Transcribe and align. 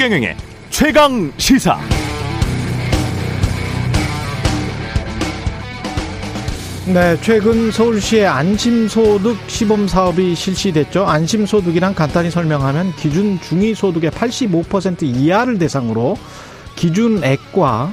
최경영의 0.00 0.34
최강 0.70 1.30
시사. 1.36 1.78
네, 6.86 7.18
최근 7.20 7.70
서울시의 7.70 8.26
안심소득 8.26 9.36
시범 9.46 9.86
사업이 9.86 10.34
실시됐죠. 10.34 11.04
안심소득이란 11.04 11.94
간단히 11.94 12.30
설명하면 12.30 12.96
기준 12.96 13.38
중위소득의 13.42 14.10
85% 14.12 15.02
이하를 15.02 15.58
대상으로 15.58 16.16
기준액과 16.76 17.92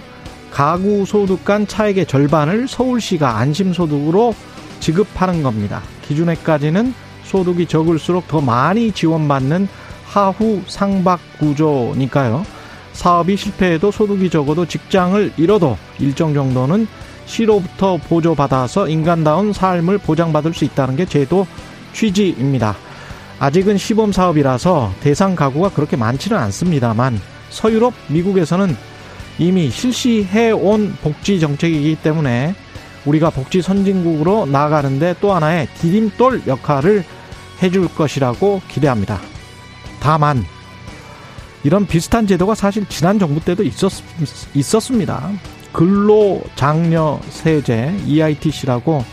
가구 0.49 1.05
소득 1.05 1.43
간 1.43 1.67
차액의 1.67 2.05
절반을 2.05 2.69
서울시가 2.69 3.35
안심소득으로 3.35 4.33
지급하는 4.79 5.43
겁니다. 5.43 5.81
기준액까지는 6.07 6.93
소득이 7.25 7.65
적을수록 7.65 8.29
더 8.29 8.39
많이 8.39 8.93
지원받는 8.93 9.67
하후 10.07 10.61
상박 10.67 11.19
구조니까요. 11.39 12.45
사업이 12.93 13.37
실패해도 13.37 13.91
소득이 13.91 14.29
적어도 14.29 14.65
직장을 14.65 15.33
잃어도 15.37 15.77
일정 15.99 16.33
정도는 16.33 16.87
시로부터 17.25 17.97
보조받아서 17.97 18.87
인간다운 18.87 19.53
삶을 19.53 19.99
보장받을 19.99 20.53
수 20.53 20.65
있다는 20.65 20.95
게 20.95 21.05
제도 21.05 21.45
취지입니다. 21.93 22.75
아직은 23.39 23.77
시범 23.77 24.11
사업이라서 24.11 24.93
대상 25.01 25.35
가구가 25.35 25.69
그렇게 25.69 25.95
많지는 25.95 26.37
않습니다만 26.37 27.19
서유럽, 27.49 27.93
미국에서는 28.07 28.75
이미 29.37 29.69
실시해 29.69 30.51
온 30.51 30.95
복지 31.03 31.39
정책이기 31.39 31.97
때문에 32.01 32.55
우리가 33.05 33.29
복지 33.29 33.61
선진국으로 33.61 34.47
나아가는데 34.47 35.15
또 35.21 35.33
하나의 35.33 35.67
디딤돌 35.79 36.43
역할을 36.47 37.03
해줄 37.61 37.87
것이라고 37.93 38.61
기대합니다. 38.67 39.19
다만 39.99 40.45
이런 41.63 41.85
비슷한 41.85 42.27
제도가 42.27 42.55
사실 42.55 42.85
지난 42.87 43.19
정부 43.19 43.39
때도 43.39 43.63
있었, 43.63 43.91
있었습니다. 44.53 45.29
근로장려세제 45.73 46.43
EITC라고 48.05 49.03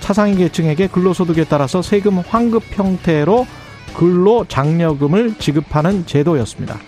차상위 0.00 0.36
계층에게 0.36 0.86
근로소득에 0.88 1.44
따라서 1.44 1.82
세금 1.82 2.18
환급 2.18 2.62
형태로 2.70 3.46
근로장려금을 3.94 5.34
지급하는 5.38 6.06
제도였습니다. 6.06 6.78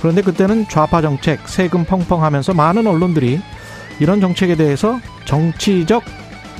그런데 0.00 0.20
그때는 0.20 0.68
좌파 0.68 1.00
정책, 1.00 1.48
세금 1.48 1.84
펑펑하면서 1.84 2.54
많은 2.54 2.86
언론들이 2.86 3.40
이런 4.00 4.20
정책에 4.20 4.56
대해서 4.56 5.00
정치적 5.24 6.02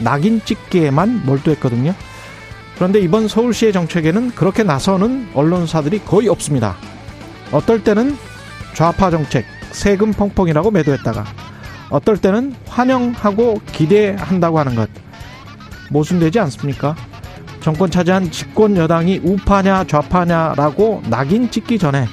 낙인 0.00 0.40
찍기에만 0.44 1.26
몰두했거든요. 1.26 1.94
그런데 2.76 3.00
이번 3.00 3.28
서울시의 3.28 3.72
정책에는 3.72 4.30
그렇게 4.30 4.62
나서는 4.62 5.28
언론사들이 5.34 6.00
거의 6.04 6.28
없습니다. 6.28 6.76
어떨 7.52 7.84
때는 7.84 8.16
좌파 8.74 9.10
정책, 9.10 9.44
세금 9.70 10.12
펑펑이라고 10.12 10.70
매도했다가 10.70 11.24
어떨 11.90 12.16
때는 12.16 12.54
환영하고 12.66 13.60
기대한다고 13.72 14.58
하는 14.58 14.74
것 14.74 14.88
모순되지 15.90 16.40
않습니까? 16.40 16.96
정권 17.60 17.90
차지한 17.90 18.30
집권 18.30 18.76
여당이 18.76 19.20
우파냐 19.22 19.84
좌파냐라고 19.84 21.02
낙인 21.08 21.50
찍기 21.50 21.78
전에 21.78 22.06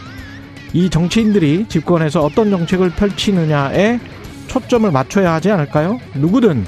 이 0.74 0.90
정치인들이 0.90 1.66
집권에서 1.70 2.22
어떤 2.22 2.52
정책을 2.52 2.92
펼치느냐에 2.92 4.00
초점을 4.48 4.92
맞춰야 4.92 5.34
하지 5.34 5.50
않을까요? 5.50 6.00
누구든 6.14 6.66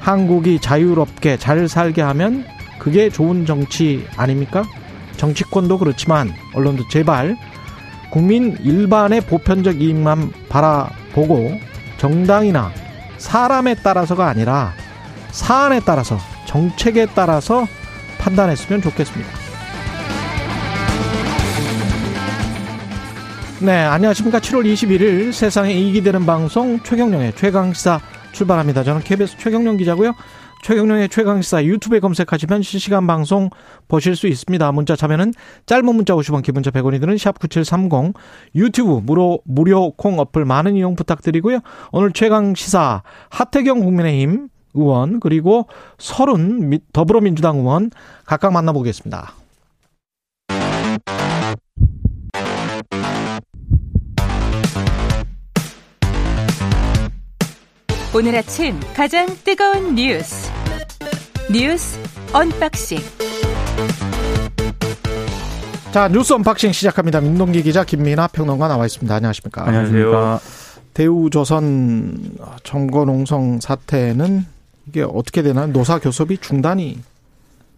한국이 0.00 0.58
자유롭게 0.60 1.36
잘 1.36 1.68
살게 1.68 2.02
하면 2.02 2.44
그게 2.78 3.10
좋은 3.10 3.46
정치 3.46 4.06
아닙니까? 4.16 4.64
정치권도 5.16 5.78
그렇지만 5.78 6.32
언론도 6.54 6.88
제발 6.88 7.36
국민 8.10 8.56
일반의 8.62 9.22
보편적 9.22 9.80
이익만 9.80 10.32
바라보고 10.48 11.58
정당이나 11.98 12.70
사람에 13.18 13.74
따라서가 13.76 14.28
아니라 14.28 14.72
사안에 15.30 15.80
따라서 15.84 16.18
정책에 16.46 17.06
따라서 17.14 17.66
판단했으면 18.18 18.82
좋겠습니다. 18.82 19.46
네, 23.60 23.72
안녕하십니까. 23.72 24.38
7월 24.38 24.70
21일 24.70 25.32
세상에 25.32 25.72
이익이 25.72 26.02
되는 26.02 26.26
방송 26.26 26.78
최경령의 26.82 27.34
최강시사 27.36 28.00
출발합니다. 28.32 28.84
저는 28.84 29.00
KBS 29.02 29.38
최경령 29.38 29.78
기자고요. 29.78 30.14
최경령의 30.66 31.08
최강시사 31.10 31.64
유튜브에 31.64 32.00
검색하시면 32.00 32.62
실시간 32.62 33.06
방송 33.06 33.50
보실 33.86 34.16
수 34.16 34.26
있습니다. 34.26 34.72
문자 34.72 34.96
참여는 34.96 35.32
짧은 35.64 35.84
문자 35.94 36.12
50원, 36.14 36.42
기본자 36.42 36.72
100원이 36.72 36.98
드는 36.98 37.14
샵9730 37.14 38.14
유튜브 38.56 39.00
무료 39.00 39.38
무료 39.44 39.92
콩 39.92 40.18
어플 40.18 40.44
많은 40.44 40.74
이용 40.74 40.96
부탁드리고요. 40.96 41.60
오늘 41.92 42.10
최강시사 42.10 43.04
하태경 43.30 43.78
국민의힘 43.78 44.48
의원 44.74 45.20
그리고 45.20 45.68
서른 45.98 46.80
더불어민주당 46.92 47.58
의원 47.58 47.92
각각 48.24 48.52
만나보겠습니다. 48.52 49.34
오늘 58.12 58.34
아침 58.34 58.80
가장 58.96 59.28
뜨거운 59.44 59.94
뉴스 59.94 60.45
뉴스 61.52 61.98
언박싱 62.32 62.98
자 65.92 66.08
뉴스 66.08 66.32
언박싱 66.32 66.72
시작합니다. 66.72 67.20
민동기 67.20 67.62
기자 67.62 67.84
김민아 67.84 68.26
평론가 68.28 68.66
나와 68.68 68.84
있습니다. 68.84 69.14
안녕하십니까? 69.14 69.66
안녕하세요. 69.66 70.40
대우조선 70.92 72.36
점거농성 72.64 73.60
사태는 73.60 74.44
이게 74.88 75.02
어떻게 75.02 75.42
되나요? 75.42 75.68
노사 75.68 75.98
교섭이 76.00 76.38
중단이 76.38 76.98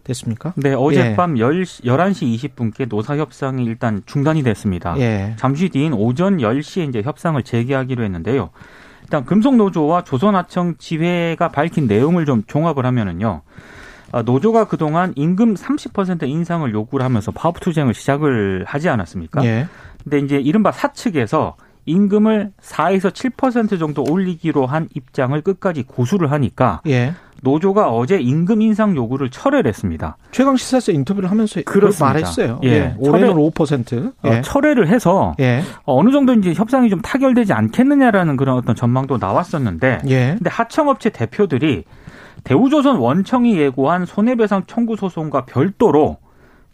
됐습니까? 0.03 0.53
네, 0.55 0.73
어젯밤 0.73 1.37
예. 1.37 1.43
11시 1.43 2.55
20분께 2.55 2.89
노사 2.89 3.17
협상이 3.17 3.63
일단 3.63 4.01
중단이 4.05 4.41
됐습니다. 4.43 4.95
예. 4.97 5.35
잠시 5.37 5.69
뒤인 5.69 5.93
오전 5.93 6.37
10시에 6.37 6.89
이제 6.89 7.01
협상을 7.03 7.41
재개하기로 7.43 8.03
했는데요. 8.03 8.49
일단 9.09 9.25
금속노조와 9.25 10.03
조선하청 10.03 10.75
지회가 10.77 11.49
밝힌 11.49 11.87
내용을 11.87 12.25
좀 12.25 12.43
종합을 12.45 12.85
하면은요. 12.85 13.41
아, 14.11 14.21
노조가 14.21 14.65
그동안 14.65 15.13
임금 15.15 15.55
30% 15.55 16.27
인상을 16.27 16.71
요구를 16.71 17.03
하면서 17.03 17.31
파업 17.31 17.59
투쟁을 17.59 17.95
시작을 17.95 18.65
하지 18.67 18.87
않았습니까? 18.87 19.43
예. 19.45 19.67
근데 20.03 20.19
이제 20.19 20.37
이른바 20.37 20.71
사측에서 20.71 21.55
임금을 21.85 22.51
4에서 22.61 23.09
7% 23.11 23.79
정도 23.79 24.03
올리기로 24.07 24.67
한 24.67 24.87
입장을 24.93 25.41
끝까지 25.41 25.83
고수를 25.83 26.31
하니까 26.31 26.81
예. 26.85 27.15
노조가 27.41 27.89
어제 27.91 28.17
임금 28.17 28.61
인상 28.61 28.95
요구를 28.95 29.29
철회를 29.29 29.69
했습니다. 29.69 30.17
최강 30.31 30.57
시사에서 30.57 30.91
인터뷰를 30.91 31.31
하면서 31.31 31.61
그렇습니다. 31.65 32.05
말했어요. 32.05 32.59
예. 32.63 32.69
예. 32.69 32.95
올해는 32.99 33.33
5%. 33.33 34.13
예. 34.25 34.29
어, 34.29 34.41
철회를 34.41 34.87
해서 34.87 35.35
예. 35.39 35.61
어느 35.85 36.11
정도 36.11 36.33
이제 36.33 36.53
협상이 36.53 36.89
좀 36.89 37.01
타결되지 37.01 37.53
않겠느냐라는 37.53 38.37
그런 38.37 38.57
어떤 38.57 38.75
전망도 38.75 39.17
나왔었는데 39.17 39.99
예. 40.07 40.35
근데 40.37 40.49
하청업체 40.49 41.09
대표들이 41.09 41.83
대우조선 42.43 42.97
원청이 42.97 43.57
예고한 43.57 44.05
손해배상 44.05 44.63
청구 44.67 44.95
소송과 44.95 45.45
별도로 45.45 46.17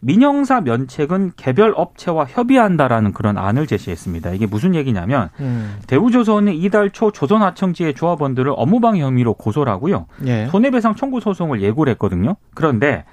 민영사 0.00 0.60
면책은 0.60 1.32
개별 1.36 1.72
업체와 1.74 2.26
협의한다라는 2.26 3.12
그런 3.12 3.38
안을 3.38 3.66
제시했습니다. 3.66 4.32
이게 4.32 4.46
무슨 4.46 4.74
얘기냐면 4.74 5.30
음. 5.40 5.78
대우조선이 5.86 6.56
이달 6.58 6.90
초 6.90 7.10
조선하청지의 7.10 7.94
조합원들을 7.94 8.52
업무방해 8.54 9.00
혐의로 9.00 9.34
고소를 9.34 9.72
하고요. 9.72 10.06
예. 10.26 10.46
손해배상 10.46 10.96
청구 10.96 11.20
소송을 11.20 11.62
예고를 11.62 11.92
했거든요. 11.92 12.36
그런데 12.54 13.04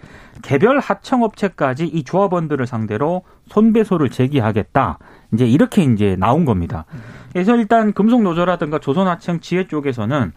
개별 0.42 0.80
하청업체까지 0.80 1.86
이 1.86 2.04
조합원들을 2.04 2.66
상대로 2.68 3.24
손배소를 3.48 4.10
제기하겠다. 4.10 5.00
이제 5.34 5.46
이렇게 5.48 5.84
이제 5.84 6.16
나온 6.20 6.46
겁니다. 6.46 6.86
그래서 7.32 7.56
일단 7.56 7.94
금속노조라든가 7.94 8.80
조선하청 8.80 9.40
지회 9.40 9.68
쪽에서는 9.68 10.34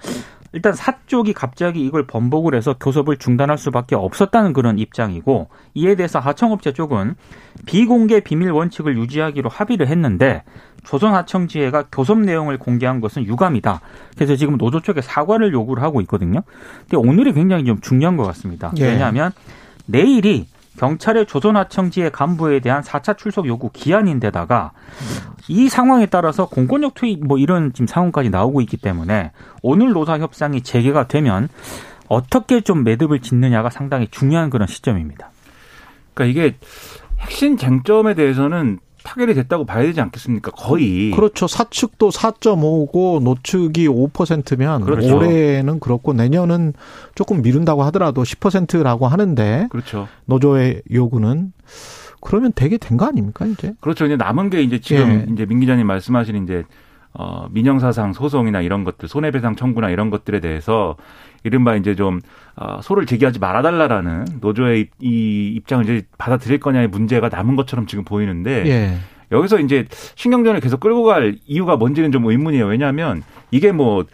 일단 0.53 0.73
사쪽이 0.73 1.33
갑자기 1.33 1.85
이걸 1.85 2.07
번복을 2.07 2.55
해서 2.55 2.75
교섭을 2.79 3.17
중단할 3.19 3.59
수밖에 3.59 3.95
없었다는 3.95 4.53
그런 4.53 4.79
입장이고 4.79 5.49
이에 5.75 5.95
대해서 5.95 6.19
하청업체 6.19 6.73
쪽은 6.73 7.15
비공개 7.67 8.21
비밀 8.21 8.51
원칙을 8.51 8.97
유지하기로 8.97 9.49
합의를 9.49 9.89
했는데 9.89 10.45
조선하청지회가 10.85 11.87
교섭 11.91 12.21
내용을 12.21 12.59
공개한 12.59 13.01
것은 13.01 13.25
유감이다. 13.25 13.81
그래서 14.15 14.37
지금 14.37 14.57
노조 14.57 14.81
쪽에 14.81 15.01
사과를 15.01 15.53
요구를 15.53 15.83
하고 15.83 16.01
있거든요. 16.03 16.43
근데 16.89 16.97
오늘이 16.97 17.33
굉장히 17.33 17.65
좀 17.65 17.81
중요한 17.81 18.17
것 18.17 18.25
같습니다. 18.25 18.73
예. 18.79 18.87
왜냐하면 18.87 19.33
내일이 19.87 20.47
경찰의 20.77 21.27
조선하청지의 21.27 22.13
간부에 22.13 22.61
대한 22.61 22.83
4차 22.83 23.17
출석 23.17 23.47
요구 23.47 23.71
기한인데다가 23.73 24.73
이 25.49 25.69
상황에 25.69 26.07
따라서 26.07 26.47
공권력 26.49 26.95
투입 26.95 27.27
뭐 27.27 27.39
이런 27.39 27.73
지금 27.73 27.87
상황까지 27.87 28.31
나오고 28.31 28.61
있기 28.63 28.77
때문에 28.77 29.33
오늘 29.63 29.93
노사 29.93 30.19
협상이 30.19 30.63
재개가 30.63 31.09
되면 31.09 31.49
어떻게 32.09 32.61
좀 32.61 32.85
매듭을 32.85 33.21
짓느냐가 33.21 33.71
상당히 33.71 34.09
중요한 34.11 34.51
그런 34.51 34.69
시점입니다. 34.69 35.31
그러니까 36.15 36.25
이게 36.31 36.57
핵심 37.19 37.57
쟁점에 37.57 38.15
대해서는 38.15 38.79
타결이 39.07 39.35
됐다고 39.35 39.65
봐야 39.65 39.83
되지 39.85 40.01
않겠습니까? 40.01 40.51
거의. 40.51 41.13
그렇죠. 41.13 41.47
사측도 41.47 42.11
4.5고 42.11 43.23
노측이 43.23 43.87
5%면 43.89 44.81
그렇죠. 44.85 45.17
올해는 45.17 45.79
그렇고 45.79 46.13
내년은 46.13 46.73
조금 47.15 47.41
미룬다고 47.41 47.85
하더라도 47.85 48.25
10%라고 48.25 49.07
하는데 49.07 49.69
그렇죠. 49.71 50.09
노조의 50.27 50.83
요구는 50.93 51.53
그러면 52.21 52.51
되게 52.55 52.77
된 52.79 52.97
거 52.97 53.07
아닙니까 53.07 53.47
이제? 53.47 53.75
그렇죠. 53.81 54.07
이제 54.07 54.17
남은 54.17 54.51
게 54.51 54.61
이제 54.63 54.81
지금 54.81 55.27
예. 55.29 55.33
이제 55.33 55.47
민 55.47 55.61
기자님 55.61 55.87
말씀하신 55.87 56.43
이제 56.45 56.65
어 57.19 57.49
민영사상 57.51 58.13
소송이나 58.13 58.61
이런 58.61 58.85
것들 58.85 59.09
손해배상 59.09 59.57
청구나 59.57 59.91
이런 59.91 60.11
것들에 60.11 60.41
대해서 60.41 60.97
이른바 61.45 61.77
이제 61.77 61.95
좀 61.95 62.21
어, 62.57 62.81
소를 62.83 63.07
제기하지 63.07 63.39
말아달라라는 63.39 64.27
노조의 64.41 64.89
이 65.01 65.53
입장을 65.57 65.85
이제 65.85 66.03
받아들일 66.19 66.61
거냐의 66.61 66.89
문제가 66.89 67.29
남은 67.29 67.57
것처럼 67.57 67.87
지금 67.87 68.05
보이는데 68.05 68.67
예. 68.67 68.99
여기서 69.33 69.61
이제 69.61 69.87
신경전을 70.15 70.61
계속 70.61 70.81
끌고 70.81 71.05
갈 71.05 71.37
이유가 71.47 71.77
뭔지는 71.77 72.13
좀 72.13 72.25
의문이에요. 72.27 72.67
왜냐하면 72.67 73.23
이게 73.51 73.73
뭐 73.73 74.05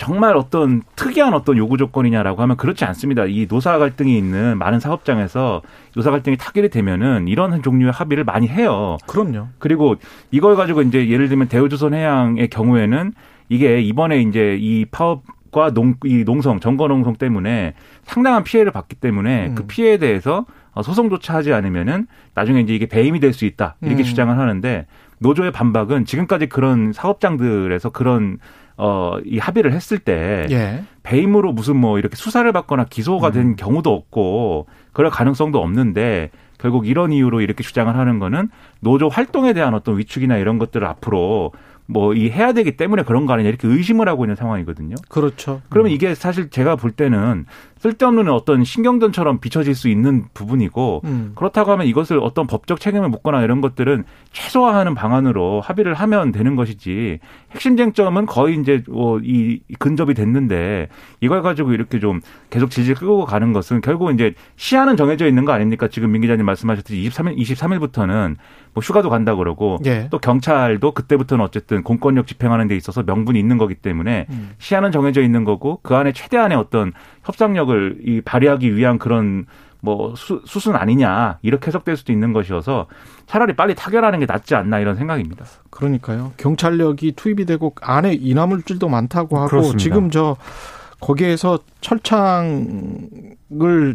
정말 0.00 0.34
어떤 0.34 0.80
특이한 0.96 1.34
어떤 1.34 1.58
요구 1.58 1.76
조건이냐라고 1.76 2.40
하면 2.40 2.56
그렇지 2.56 2.86
않습니다. 2.86 3.26
이 3.26 3.46
노사 3.46 3.76
갈등이 3.76 4.16
있는 4.16 4.56
많은 4.56 4.80
사업장에서 4.80 5.60
노사 5.94 6.10
갈등이 6.10 6.38
타결이 6.38 6.70
되면은 6.70 7.28
이런 7.28 7.62
종류의 7.62 7.92
합의를 7.92 8.24
많이 8.24 8.48
해요. 8.48 8.96
그럼요. 9.06 9.48
그리고 9.58 9.96
이걸 10.30 10.56
가지고 10.56 10.80
이제 10.80 11.10
예를 11.10 11.28
들면 11.28 11.48
대우조선해양의 11.48 12.48
경우에는 12.48 13.12
이게 13.50 13.82
이번에 13.82 14.22
이제 14.22 14.56
이 14.58 14.86
파업 14.86 15.22
과 15.52 15.72
농, 15.72 15.96
이 16.04 16.22
농성, 16.24 16.60
정거농성 16.60 17.16
때문에 17.16 17.74
상당한 18.04 18.44
피해를 18.44 18.70
받기 18.70 18.94
때문에 18.94 19.48
음. 19.48 19.54
그 19.56 19.66
피해에 19.66 19.98
대해서 19.98 20.46
소송조차 20.80 21.34
하지 21.34 21.52
않으면은 21.52 22.06
나중에 22.34 22.60
이제 22.60 22.72
이게 22.72 22.86
배임이 22.86 23.18
될 23.18 23.32
수 23.32 23.44
있다. 23.44 23.74
이렇게 23.82 24.02
음. 24.02 24.04
주장을 24.04 24.38
하는데 24.38 24.86
노조의 25.18 25.50
반박은 25.50 26.04
지금까지 26.04 26.46
그런 26.46 26.92
사업장들에서 26.92 27.90
그런 27.90 28.38
어, 28.82 29.18
이 29.26 29.38
합의를 29.38 29.74
했을 29.74 29.98
때 29.98 30.46
예. 30.50 30.82
배임으로 31.02 31.52
무슨 31.52 31.76
뭐 31.76 31.98
이렇게 31.98 32.16
수사를 32.16 32.50
받거나 32.50 32.84
기소가 32.84 33.30
된 33.30 33.48
음. 33.48 33.56
경우도 33.56 33.92
없고 33.92 34.66
그럴 34.94 35.10
가능성도 35.10 35.60
없는데 35.60 36.30
결국 36.58 36.86
이런 36.86 37.12
이유로 37.12 37.42
이렇게 37.42 37.62
주장을 37.62 37.94
하는 37.94 38.18
거는 38.18 38.48
노조 38.80 39.08
활동에 39.08 39.52
대한 39.52 39.74
어떤 39.74 39.98
위축이나 39.98 40.38
이런 40.38 40.58
것들을 40.58 40.86
앞으로 40.86 41.52
뭐 41.90 42.20
이 42.20 42.30
해야 42.30 42.52
되기 42.52 42.76
때문에 42.76 43.02
그런 43.02 43.26
거 43.26 43.32
아니냐 43.32 43.48
이렇게 43.48 43.66
의심을 43.68 44.08
하고 44.08 44.24
있는 44.24 44.36
상황이거든요. 44.36 44.96
그렇죠. 45.08 45.62
그러면 45.68 45.90
음. 45.90 45.94
이게 45.94 46.14
사실 46.14 46.50
제가 46.50 46.76
볼 46.76 46.90
때는 46.90 47.46
쓸데없는 47.78 48.28
어떤 48.28 48.62
신경전처럼 48.62 49.40
비춰질 49.40 49.74
수 49.74 49.88
있는 49.88 50.24
부분이고 50.34 51.00
음. 51.04 51.32
그렇다고 51.34 51.72
하면 51.72 51.86
이것을 51.86 52.18
어떤 52.18 52.46
법적 52.46 52.78
책임을 52.78 53.08
묻거나 53.08 53.42
이런 53.42 53.62
것들은 53.62 54.04
최소화하는 54.32 54.94
방안으로 54.94 55.62
합의를 55.62 55.94
하면 55.94 56.30
되는 56.30 56.56
것이지 56.56 57.20
핵심 57.52 57.78
쟁점은 57.78 58.26
거의 58.26 58.58
이제 58.60 58.82
뭐이 58.86 59.60
근접이 59.78 60.12
됐는데 60.12 60.88
이걸 61.22 61.40
가지고 61.40 61.72
이렇게 61.72 62.00
좀 62.00 62.20
계속 62.50 62.70
질질 62.70 62.96
끌고 62.96 63.24
가는 63.24 63.54
것은 63.54 63.80
결국 63.80 64.12
이제 64.12 64.34
시한은 64.56 64.98
정해져 64.98 65.26
있는 65.26 65.46
거 65.46 65.52
아닙니까? 65.52 65.88
지금 65.88 66.12
민 66.12 66.20
기자님 66.20 66.44
말씀하셨듯이 66.44 67.08
23일 67.08 67.38
23일부터는 67.38 68.36
뭐 68.74 68.82
휴가도 68.82 69.08
간다 69.08 69.34
그러고 69.34 69.78
예. 69.86 70.08
또 70.10 70.18
경찰도 70.18 70.92
그때부터는 70.92 71.44
어쨌든 71.44 71.79
공권력 71.82 72.26
집행하는 72.26 72.68
데 72.68 72.76
있어서 72.76 73.02
명분이 73.02 73.38
있는 73.38 73.58
거기 73.58 73.74
때문에 73.74 74.26
음. 74.30 74.50
시한은 74.58 74.92
정해져 74.92 75.22
있는 75.22 75.44
거고 75.44 75.80
그 75.82 75.94
안에 75.94 76.12
최대한의 76.12 76.56
어떤 76.56 76.92
협상력을 77.24 77.98
이 78.04 78.20
발휘하기 78.20 78.76
위한 78.76 78.98
그런 78.98 79.46
뭐 79.82 80.14
수, 80.14 80.42
수순 80.44 80.76
아니냐 80.76 81.38
이렇게 81.42 81.68
해석될 81.68 81.96
수도 81.96 82.12
있는 82.12 82.32
것이어서 82.32 82.86
차라리 83.26 83.54
빨리 83.54 83.74
타결하는 83.74 84.18
게 84.20 84.26
낫지 84.26 84.54
않나 84.54 84.78
이런 84.78 84.96
생각입니다. 84.96 85.44
그러니까요. 85.70 86.32
경찰력이 86.36 87.12
투입이 87.12 87.46
되고 87.46 87.74
안에 87.80 88.14
인화물질도 88.14 88.88
많다고 88.88 89.38
하고 89.38 89.48
그렇습니다. 89.48 89.78
지금 89.78 90.10
저 90.10 90.36
거기에서 91.00 91.58
철창을 91.80 93.34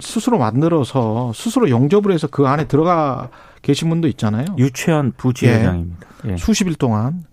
스스로 0.01 0.39
만들어서 0.39 1.31
스스로 1.35 1.69
용접을 1.69 2.11
해서 2.11 2.27
그 2.27 2.47
안에 2.47 2.67
들어가 2.67 3.29
계신 3.61 3.89
분도 3.89 4.07
있잖아요. 4.07 4.45
유치원 4.57 5.13
부지회장입니다. 5.15 6.07
예. 6.25 6.31
예. 6.31 6.37
수십 6.37 6.67
일 6.67 6.75
동안. 6.75 7.23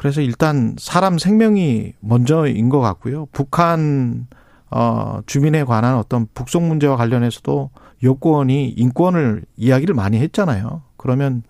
그래서 0.00 0.22
일단 0.22 0.76
사람 0.78 1.18
생명이 1.18 1.92
먼저인 2.00 2.70
것 2.70 2.80
같고요. 2.80 3.26
북한 3.32 4.28
어, 4.70 5.20
주민에 5.26 5.62
관한 5.62 5.96
어떤 5.96 6.26
북송 6.32 6.68
문제와 6.68 6.96
관련해서도 6.96 7.68
여권이 8.02 8.70
인권을 8.70 9.42
이야기를 9.58 9.94
많이 9.94 10.18
했잖아요. 10.18 10.80
그러면 10.96 11.42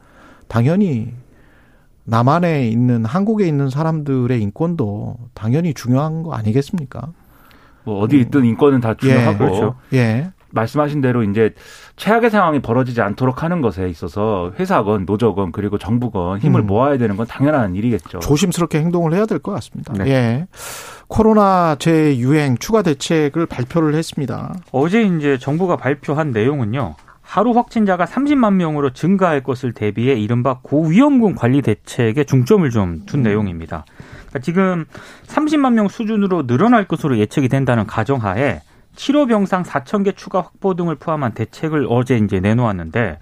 당연히 0.49 1.13
남한에 2.03 2.67
있는 2.67 3.05
한국에 3.05 3.47
있는 3.47 3.71
사람들의 3.71 4.43
인권도 4.43 5.17
당연히 5.33 5.73
중요한 5.73 6.25
거 6.25 6.33
아니겠습니까? 6.33 7.13
뭐 7.85 8.01
어디 8.01 8.19
있든 8.19 8.45
인권은 8.45 8.81
다 8.81 8.95
중요하고 8.95 9.33
예, 9.33 9.39
그렇죠. 9.39 9.75
예. 9.93 10.33
말씀하신 10.53 11.01
대로 11.01 11.23
이제 11.23 11.55
최악의 11.97 12.31
상황이 12.31 12.61
벌어지지 12.61 13.01
않도록 13.01 13.43
하는 13.43 13.61
것에 13.61 13.89
있어서 13.89 14.53
회사건 14.59 15.07
노조건 15.07 15.53
그리고 15.53 15.79
정부건 15.79 16.39
힘을 16.39 16.61
음. 16.61 16.67
모아야 16.67 16.99
되는 16.99 17.17
건 17.17 17.27
당연한 17.27 17.75
일이겠죠. 17.75 18.21
조심스럽게 18.21 18.79
행동을 18.79 19.13
해야 19.15 19.27
될 19.27 19.41
것 19.41 19.53
같습니다. 19.53 19.93
네. 19.95 20.11
예. 20.11 20.47
코로나 21.09 21.77
재유행 21.79 22.57
추가 22.59 22.83
대책을 22.83 23.47
발표를 23.47 23.95
했습니다. 23.95 24.55
어제 24.71 25.03
이제 25.03 25.39
정부가 25.39 25.77
발표한 25.77 26.31
내용은요. 26.31 26.95
하루 27.23 27.53
확진자가 27.53 28.07
30만 28.07 28.55
명으로 28.55 28.93
증가할 28.93 29.43
것을 29.43 29.73
대비해 29.73 30.15
이른바 30.15 30.59
고위험군 30.63 31.37
관리 31.37 31.63
대책에 31.63 32.25
중점을 32.25 32.69
좀둔 32.71 33.21
음. 33.21 33.23
내용입니다. 33.23 33.85
그러니까 34.29 34.39
지금 34.41 34.85
30만 35.27 35.75
명 35.75 35.89
수준으로 35.89 36.47
늘어날 36.47 36.87
것으로 36.87 37.19
예측이 37.19 37.49
된다는 37.49 37.87
가정하에 37.87 38.63
치료 39.01 39.25
병상 39.25 39.63
4천 39.63 40.05
개 40.05 40.13
추가 40.13 40.43
확보 40.43 40.75
등을 40.75 40.97
포함한 40.97 41.33
대책을 41.33 41.87
어제 41.89 42.19
이제 42.19 42.39
내놓았는데 42.39 43.19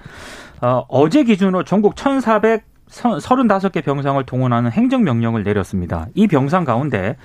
어, 0.61 0.85
어제 0.89 1.23
기준으로 1.23 1.63
전국 1.63 1.95
1,400 1.97 2.65
35개 2.89 3.85
병상을 3.85 4.25
동원하는 4.25 4.73
행정명령을 4.73 5.45
내렸습니다. 5.45 6.07
이 6.15 6.27
병상 6.27 6.65
가운데 6.65 7.17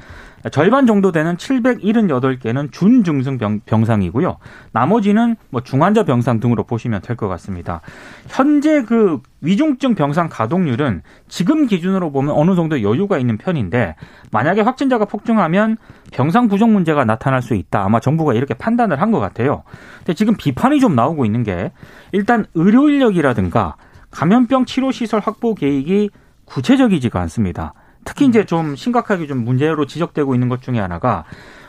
절반 0.52 0.86
정도 0.86 1.12
되는 1.12 1.38
778개는 1.38 2.72
준중증 2.72 3.38
병, 3.38 3.62
병상이고요. 3.66 4.38
나머지는 4.74 5.36
뭐 5.50 5.62
중환자 5.62 6.04
병상 6.04 6.40
등으로 6.40 6.64
보시면 6.64 7.02
될 7.02 7.16
것 7.16 7.28
같습니다. 7.30 7.80
현재 8.28 8.84
그 8.84 9.22
위중증 9.42 9.96
병상 9.96 10.30
가동률은 10.30 11.02
지금 11.28 11.66
기준으로 11.68 12.12
보면 12.12 12.34
어느 12.36 12.56
정도 12.56 12.82
여유가 12.82 13.18
있는 13.20 13.38
편인데 13.38 13.96
만약에 14.32 14.62
확진자가 14.62 15.06
폭증하면 15.06 15.78
병상 16.12 16.48
부족 16.50 16.70
문제가 16.72 17.06
나타날 17.06 17.42
수 17.42 17.54
있다. 17.56 17.84
아마 17.86 18.00
정부가 18.00 18.34
이렇게 18.34 18.54
판단을 18.54 19.00
한 19.02 19.14
것 19.14 19.20
같아요. 19.20 19.64
근데 20.00 20.16
지금 20.16 20.36
비판이 20.36 20.80
좀 20.80 20.96
나오고 20.96 21.24
있는 21.26 21.44
게 21.44 21.72
일단 22.12 22.46
의료 22.56 22.90
인력이라든가 22.90 23.76
감염병 24.10 24.66
치료 24.66 24.92
시설 24.92 25.20
확보 25.20 25.54
계획이 25.54 26.10
구체적이지가 26.46 27.20
않습니다. 27.22 27.74
특히 28.06 28.26
이제 28.26 28.46
좀 28.46 28.76
심각하게 28.76 29.28
좀 29.28 29.44
문제로 29.44 29.86
지적되고 29.86 30.34
있는 30.34 30.50
것 30.50 30.62
중에 30.62 30.80
하나가 30.80 31.26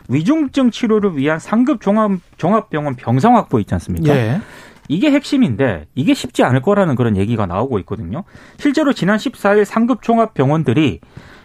위중증 0.08 0.70
치료를 0.70 1.16
위한 1.16 1.38
상급 1.38 1.80
종합 1.80 2.12
종합병원 2.36 2.96
병상 2.96 3.36
확보 3.36 3.58
있지 3.60 3.74
않습니까? 3.74 4.14
예. 4.14 4.40
이게 4.88 5.10
핵심인데 5.10 5.86
이게 5.94 6.12
쉽지 6.12 6.42
않을 6.44 6.60
거라는 6.60 6.94
그런 6.94 7.16
얘기가 7.16 7.46
나오고 7.46 7.78
있거든요. 7.80 8.24
실제로 8.58 8.92
지난 8.92 9.16
14일 9.16 9.64
상급 9.64 10.02
종합 10.02 10.34
병원들이 10.34 11.00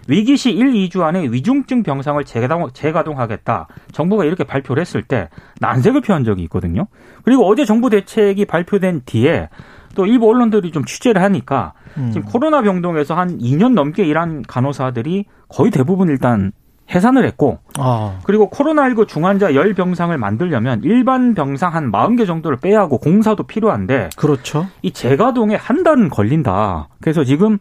위기시 0.09 0.51
1, 0.51 0.73
2주 0.73 1.01
안에 1.01 1.27
위중증 1.31 1.83
병상을 1.83 2.23
재가동, 2.25 2.71
재가동하겠다. 2.73 3.67
정부가 3.91 4.25
이렇게 4.25 4.43
발표를 4.43 4.81
했을 4.81 5.03
때 5.03 5.29
난색을 5.61 6.01
표한 6.01 6.23
적이 6.23 6.43
있거든요. 6.43 6.87
그리고 7.23 7.47
어제 7.47 7.63
정부 7.63 7.89
대책이 7.91 8.45
발표된 8.45 9.03
뒤에 9.05 9.49
또 9.95 10.05
일부 10.05 10.29
언론들이 10.29 10.71
좀 10.71 10.85
취재를 10.85 11.21
하니까 11.21 11.73
음. 11.97 12.11
지금 12.11 12.27
코로나 12.27 12.61
병동에서 12.61 13.15
한 13.15 13.37
2년 13.39 13.73
넘게 13.73 14.05
일한 14.05 14.43
간호사들이 14.47 15.25
거의 15.47 15.71
대부분 15.71 16.09
일단 16.09 16.51
해산을 16.93 17.23
했고 17.25 17.59
아. 17.77 18.17
그리고 18.23 18.49
코로나19 18.49 19.07
중환자 19.07 19.53
열 19.53 19.75
병상을 19.75 20.17
만들려면 20.17 20.81
일반 20.83 21.35
병상 21.35 21.75
한 21.75 21.91
40개 21.91 22.25
정도를 22.25 22.57
빼야 22.57 22.79
하고 22.79 22.97
공사도 22.97 23.43
필요한데 23.43 24.09
그렇죠. 24.17 24.65
이 24.81 24.89
재가동에 24.91 25.55
한 25.55 25.83
달은 25.83 26.09
걸린다. 26.09 26.87
그래서 26.99 27.23
지금 27.23 27.59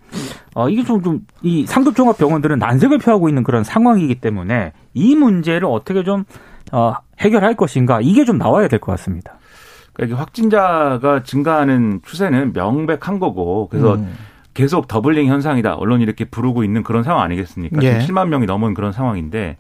어 0.54 0.70
이게 0.70 0.82
좀이 0.82 1.66
상급 1.66 1.94
종합 1.94 2.16
병원들은 2.16 2.58
난색을 2.58 2.98
표하고 2.98 3.28
있는 3.28 3.42
그런 3.42 3.64
상황이기 3.64 4.14
때문에 4.16 4.72
이 4.94 5.14
문제를 5.14 5.66
어떻게 5.66 6.04
좀 6.04 6.24
어, 6.72 6.94
해결할 7.20 7.54
것인가 7.54 8.00
이게 8.00 8.24
좀 8.24 8.38
나와야 8.38 8.68
될 8.68 8.78
것 8.78 8.92
같습니다. 8.92 9.34
그러니까 9.98 10.20
확진자가 10.20 11.24
증가하는 11.24 12.00
추세는 12.04 12.52
명백한 12.52 13.18
거고 13.18 13.68
그래서 13.68 13.96
음. 13.96 14.14
계속 14.54 14.88
더블링 14.88 15.26
현상이다. 15.26 15.74
언론이 15.74 16.02
이렇게 16.02 16.24
부르고 16.24 16.64
있는 16.64 16.82
그런 16.82 17.02
상황 17.02 17.22
아니겠습니까? 17.22 17.82
예. 17.82 18.00
지금 18.00 18.14
7만 18.14 18.28
명이 18.28 18.46
넘은 18.46 18.74
그런 18.74 18.92
상황인데 18.92 19.56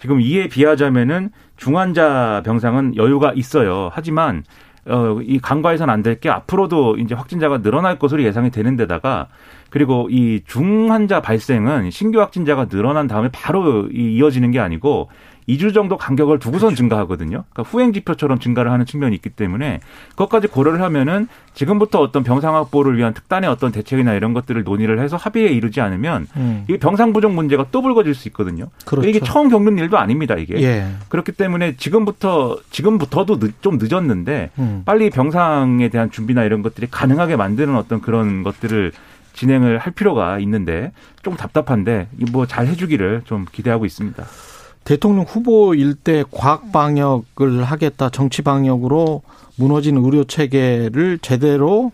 지금 0.00 0.20
이에 0.20 0.48
비하자면은 0.48 1.30
중환자 1.56 2.42
병상은 2.44 2.96
여유가 2.96 3.32
있어요. 3.34 3.90
하지만 3.92 4.44
어, 4.86 5.20
이 5.22 5.38
간과해서는 5.38 5.92
안될 5.92 6.20
게 6.20 6.28
앞으로도 6.28 6.96
이제 6.96 7.14
확진자가 7.14 7.62
늘어날 7.62 7.98
것으로 7.98 8.22
예상이 8.24 8.50
되는 8.50 8.76
데다가 8.76 9.28
그리고 9.70 10.08
이 10.10 10.40
중환자 10.46 11.20
발생은 11.20 11.90
신규 11.90 12.20
확진자가 12.20 12.66
늘어난 12.66 13.06
다음에 13.06 13.28
바로 13.30 13.88
이어지는 13.92 14.50
게 14.50 14.58
아니고 14.58 15.08
2주 15.48 15.74
정도 15.74 15.96
간격을 15.96 16.38
두고선 16.38 16.68
그렇죠. 16.68 16.76
증가하거든요. 16.76 17.44
그러니까 17.50 17.62
후행 17.62 17.92
지표처럼 17.92 18.38
증가를 18.38 18.70
하는 18.70 18.86
측면이 18.86 19.14
있기 19.16 19.30
때문에 19.30 19.80
그것까지 20.10 20.46
고려를 20.48 20.82
하면은 20.82 21.28
지금부터 21.54 22.00
어떤 22.00 22.22
병상 22.22 22.54
확보를 22.54 22.96
위한 22.96 23.12
특단의 23.14 23.50
어떤 23.50 23.72
대책이나 23.72 24.14
이런 24.14 24.32
것들을 24.34 24.62
논의를 24.64 25.00
해서 25.00 25.16
합의에 25.16 25.48
이르지 25.48 25.80
않으면 25.80 26.26
음. 26.36 26.64
이게 26.68 26.78
병상 26.78 27.12
부족 27.12 27.32
문제가 27.32 27.66
또 27.70 27.82
불거질 27.82 28.14
수 28.14 28.28
있거든요. 28.28 28.66
그렇죠. 28.86 29.08
이게 29.08 29.20
처음 29.20 29.48
겪는 29.48 29.78
일도 29.78 29.98
아닙니다. 29.98 30.34
이게 30.36 30.62
예. 30.62 30.86
그렇기 31.08 31.32
때문에 31.32 31.76
지금부터 31.76 32.58
지금부터도 32.70 33.38
늦, 33.38 33.60
좀 33.62 33.78
늦었는데 33.80 34.50
음. 34.58 34.82
빨리 34.84 35.10
병상에 35.10 35.88
대한 35.88 36.10
준비나 36.10 36.44
이런 36.44 36.62
것들이 36.62 36.86
가능하게 36.90 37.36
만드는 37.36 37.76
어떤 37.76 38.00
그런 38.00 38.42
것들을 38.42 38.92
진행을 39.34 39.78
할 39.78 39.92
필요가 39.92 40.38
있는데 40.40 40.92
좀 41.22 41.36
답답한데 41.36 42.08
뭐 42.32 42.46
잘 42.46 42.66
해주기를 42.66 43.22
좀 43.24 43.46
기대하고 43.50 43.86
있습니다. 43.86 44.24
대통령 44.84 45.24
후보일 45.24 45.94
때 45.94 46.24
과학 46.30 46.72
방역을 46.72 47.64
하겠다 47.64 48.10
정치 48.10 48.42
방역으로 48.42 49.22
무너진 49.56 49.96
의료 49.96 50.24
체계를 50.24 51.18
제대로 51.20 51.92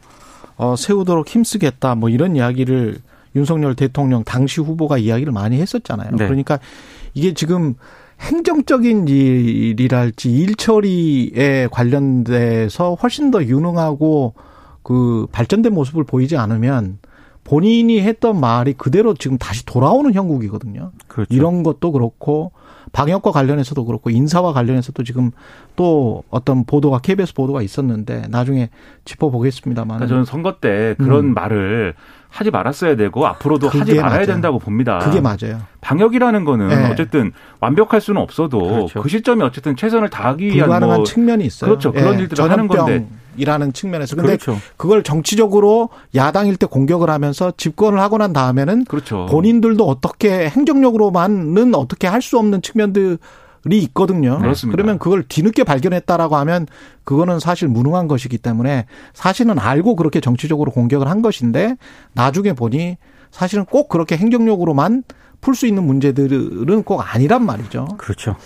어, 0.57 0.75
세우도록 0.76 1.28
힘쓰겠다 1.28 1.95
뭐 1.95 2.09
이런 2.09 2.37
이야기를 2.37 2.99
윤석열 3.37 3.75
대통령 3.75 4.25
당시 4.25 4.61
후보가 4.61 4.99
이야기를 4.99 5.33
많이 5.33 5.61
했었잖아요. 5.61 6.11
네. 6.12 6.26
그러니까 6.26 6.59
이게 7.14 7.35
지금 7.35 7.75
행정적인 8.21 9.07
일이랄지 9.07 10.30
일 10.30 10.57
처리에 10.57 11.68
관련돼서 11.71 12.95
훨씬 12.95 13.30
더 13.30 13.45
유능하고 13.45 14.35
그 14.83 15.26
발전된 15.30 15.73
모습을 15.73 16.04
보이지 16.04 16.37
않으면 16.37 16.99
본인이 17.45 18.00
했던 18.00 18.40
말이 18.40 18.73
그대로 18.73 19.14
지금 19.14 19.38
다시 19.38 19.64
돌아오는 19.64 20.12
형국이거든요. 20.12 20.90
그렇죠. 21.07 21.33
이런 21.33 21.62
것도 21.62 21.92
그렇고 21.92 22.52
방역과 22.92 23.33
관련해서도 23.33 23.85
그렇고 23.85 24.11
인사와 24.11 24.52
관련해서도 24.52 25.04
지금 25.04 25.30
또 25.76 26.23
어떤 26.30 26.64
보도가 26.64 26.99
KBS 26.99 27.35
보도가 27.35 27.62
있었는데 27.62 28.25
나중에 28.28 28.71
짚어보겠습니다만. 29.04 29.99
그러니까 29.99 30.07
저는 30.09 30.25
선거 30.25 30.57
때 30.61 30.95
그런 30.99 31.26
음. 31.26 31.35
말을 31.35 31.95
하지 32.28 32.50
말았어야 32.50 32.97
되고 32.97 33.26
앞으로도 33.26 33.68
하지 33.68 33.95
말아야 33.95 34.11
맞아요. 34.11 34.26
된다고 34.26 34.59
봅니다. 34.59 34.99
그게 34.99 35.21
맞아요. 35.21 35.62
방역이라는 35.80 36.45
거는 36.45 36.68
네. 36.68 36.90
어쨌든 36.90 37.33
완벽할 37.61 38.00
수는 38.00 38.21
없어도 38.21 38.61
그렇죠. 38.61 39.02
그 39.02 39.09
시점에 39.09 39.45
어쨌든 39.45 39.76
최선을 39.76 40.11
다하기 40.11 40.47
위한 40.47 40.66
불가능한 40.68 40.97
뭐 40.99 41.04
측면이 41.04 41.45
있어요. 41.45 41.71
그렇죠. 41.71 41.92
그런 41.92 42.16
네. 42.16 42.23
일들을 42.23 42.50
하는 42.50 42.68
건데 42.68 43.09
이라는 43.38 43.73
측면에서 43.73 44.16
근데 44.16 44.37
그렇죠. 44.37 44.59
그걸 44.76 45.02
정치적으로 45.02 45.88
야당일 46.14 46.57
때 46.57 46.66
공격을 46.66 47.09
하면서 47.09 47.52
집권을 47.57 48.00
하고 48.00 48.18
난 48.18 48.33
다음에는 48.33 48.85
그렇죠. 48.85 49.26
본인들도 49.26 49.85
어떻게 49.87 50.49
행정력으로만은 50.49 51.75
어떻게 51.75 52.07
할 52.07 52.18
수 52.21 52.37
없는 52.38 52.61
측면들 52.62 53.18
이 53.71 53.78
있거든요. 53.78 54.38
그렇습니다. 54.38 54.76
그러면 54.76 54.99
그걸 54.99 55.25
뒤늦게 55.26 55.64
발견했다라고 55.64 56.37
하면 56.37 56.66
그거는 57.04 57.38
사실 57.40 57.68
무능한 57.68 58.07
것이기 58.09 58.38
때문에 58.38 58.87
사실은 59.14 59.59
알고 59.59 59.97
그렇게 59.97 60.21
정치적으로 60.21 60.71
공격을 60.71 61.09
한 61.09 61.23
것인데 61.23 61.76
나중에 62.12 62.52
보니 62.52 62.99
사실은 63.30 63.64
꼭 63.64 63.88
그렇게 63.88 64.16
행정력으로만 64.16 65.04
풀 65.40 65.54
수 65.54 65.66
있는 65.66 65.85
문제들은 65.85 66.83
꼭 66.83 67.00
아니란 67.14 67.45
말이죠. 67.45 67.87
그렇죠. 67.99 68.37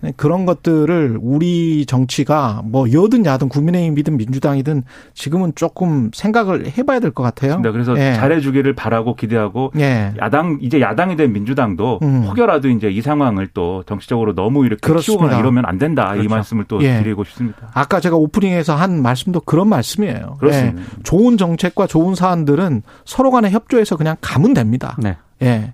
네, 0.00 0.12
그런 0.16 0.46
것들을 0.46 1.18
우리 1.20 1.84
정치가 1.86 2.62
뭐 2.64 2.90
여든 2.92 3.26
야든 3.26 3.48
국민의힘이든 3.48 4.16
민주당이든 4.16 4.84
지금은 5.14 5.52
조금 5.56 6.10
생각을 6.14 6.66
해봐야 6.78 7.00
될 7.00 7.08
것 7.10 7.22
같아요. 7.22 7.58
네, 7.60 7.70
그래서 7.72 7.98
예. 7.98 8.14
잘해주기를 8.14 8.74
바라고 8.74 9.14
기대하고 9.16 9.72
예. 9.78 10.12
야당 10.20 10.58
이제 10.60 10.80
야당이 10.80 11.16
된 11.16 11.32
민주당도 11.32 11.98
음. 12.02 12.22
혹여라도 12.28 12.68
이제 12.68 12.90
이 12.90 13.00
상황을 13.00 13.48
또 13.54 13.82
정치적으로 13.86 14.34
너무 14.34 14.66
이렇게 14.66 14.80
그렇습니다. 14.80 15.24
키우거나 15.24 15.40
이러면 15.40 15.64
안 15.66 15.78
된다 15.78 16.08
그렇죠. 16.10 16.22
이 16.22 16.28
말씀을 16.28 16.64
또 16.68 16.82
예. 16.82 16.98
드리고 17.02 17.24
싶습니다. 17.24 17.70
아까 17.74 17.98
제가 17.98 18.16
오프닝에서 18.16 18.76
한 18.76 19.02
말씀도 19.02 19.40
그런 19.40 19.68
말씀이에요. 19.68 20.36
그렇습니다. 20.38 20.80
예. 20.80 21.02
좋은 21.02 21.36
정책과 21.38 21.86
좋은 21.86 22.14
사안들은 22.14 22.82
서로 23.04 23.30
간에 23.30 23.50
협조해서 23.50 23.96
그냥 23.96 24.16
가면 24.20 24.54
됩니다. 24.54 24.96
네. 24.98 25.16
예. 25.42 25.72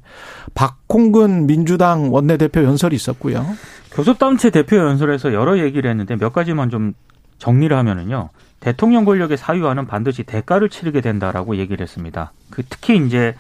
박홍근 0.54 1.47
민주당 1.47 2.12
원내대표 2.12 2.62
연설이 2.62 2.97
있었고요. 2.97 3.47
교섭단체 3.92 4.50
대표 4.50 4.76
연설에서 4.76 5.33
여러 5.33 5.59
얘기를 5.59 5.88
했는데 5.88 6.16
몇 6.16 6.33
가지만 6.33 6.71
좀 6.71 6.94
정리를 7.38 7.76
하면은요. 7.76 8.30
대통령 8.61 9.04
권력의 9.04 9.37
사유화는 9.37 9.87
반드시 9.87 10.23
대가를 10.23 10.68
치르게 10.68 11.00
된다라고 11.00 11.56
얘기를 11.56 11.83
했습니다. 11.83 12.33
그 12.50 12.62
특히 12.68 12.97
이제 12.97 13.35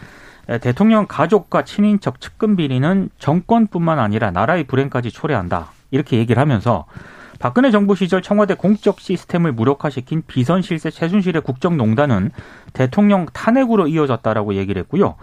대통령 0.60 1.06
가족과 1.06 1.64
친인척 1.64 2.20
측근 2.20 2.56
비리는 2.56 3.08
정권뿐만 3.18 3.98
아니라 3.98 4.30
나라의 4.30 4.64
불행까지 4.64 5.10
초래한다. 5.10 5.68
이렇게 5.90 6.18
얘기를 6.18 6.40
하면서 6.40 6.84
박근혜 7.44 7.70
정부 7.70 7.94
시절 7.94 8.22
청와대 8.22 8.54
공적 8.54 9.00
시스템을 9.00 9.52
무력화시킨 9.52 10.22
비선 10.26 10.62
실세 10.62 10.88
최순실의 10.88 11.42
국정농단은 11.42 12.30
대통령 12.72 13.26
탄핵으로 13.34 13.86
이어졌다라고 13.86 14.54
얘기를 14.54 14.80
했고요. 14.80 15.16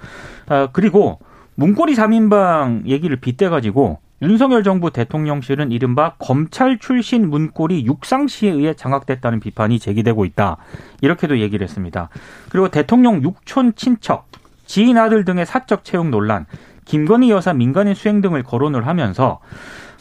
아, 0.46 0.70
그리고 0.72 1.18
문고리 1.56 1.96
3인방 1.96 2.86
얘기를 2.86 3.16
빗대가지고 3.16 3.98
윤석열 4.22 4.62
정부 4.62 4.92
대통령실은 4.92 5.72
이른바 5.72 6.13
검찰 6.20 6.78
출신 6.78 7.28
문고리 7.28 7.88
육상시에 7.88 8.51
의해 8.51 8.75
장악됐다는 8.75 9.40
비판이 9.40 9.80
제기되고 9.80 10.24
있다. 10.24 10.58
이렇게도 11.01 11.40
얘기를 11.40 11.63
했습니다. 11.63 12.10
그리고 12.50 12.70
대통령 12.70 13.24
육촌 13.24 13.74
친척, 13.74 14.28
지인 14.68 15.00
아들 15.00 15.25
등의 15.25 15.48
사적 15.48 15.84
채용 15.84 16.12
논란, 16.12 16.46
김건희 16.86 17.32
여사 17.32 17.51
민간인 17.54 17.96
수행 17.96 18.22
등을 18.22 18.44
거론을 18.44 18.86
하면서 18.86 19.40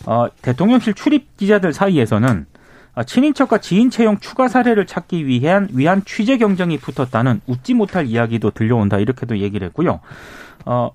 어, 0.06 0.26
대통령실 0.42 0.94
출입 0.94 1.36
기자들 1.36 1.72
사이에서는 1.72 2.46
친인척과 3.06 3.58
지인 3.58 3.90
채용 3.90 4.18
추가 4.18 4.48
사례를 4.48 4.86
찾기 4.86 5.26
위한 5.26 5.68
위한 5.72 6.02
취재 6.04 6.38
경쟁이 6.38 6.78
붙었다는 6.78 7.40
웃지 7.46 7.74
못할 7.74 8.06
이야기도 8.06 8.50
들려온다 8.50 8.98
이렇게도 8.98 9.38
얘기를 9.38 9.66
했고요. 9.68 10.00
어, 10.66 10.90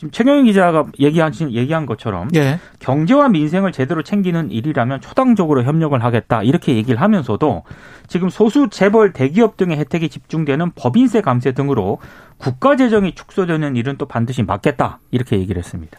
지금 0.00 0.10
최경영 0.12 0.44
기자가 0.44 0.86
얘기한 0.98 1.34
얘기한 1.52 1.84
것처럼 1.84 2.30
예. 2.34 2.58
경제와 2.78 3.28
민생을 3.28 3.70
제대로 3.70 4.02
챙기는 4.02 4.50
일이라면 4.50 5.02
초당적으로 5.02 5.62
협력을 5.62 6.02
하겠다 6.02 6.42
이렇게 6.42 6.74
얘기를 6.74 6.98
하면서도 6.98 7.64
지금 8.08 8.30
소수 8.30 8.68
재벌 8.70 9.12
대기업 9.12 9.58
등의 9.58 9.76
혜택이 9.76 10.08
집중되는 10.08 10.70
법인세 10.74 11.20
감세 11.20 11.52
등으로 11.52 11.98
국가 12.38 12.76
재정이 12.76 13.14
축소되는 13.14 13.76
일은 13.76 13.96
또 13.98 14.06
반드시 14.06 14.42
막겠다 14.42 15.00
이렇게 15.10 15.38
얘기를 15.38 15.58
했습니다. 15.58 15.98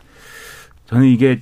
저는 0.87 1.05
이게 1.05 1.41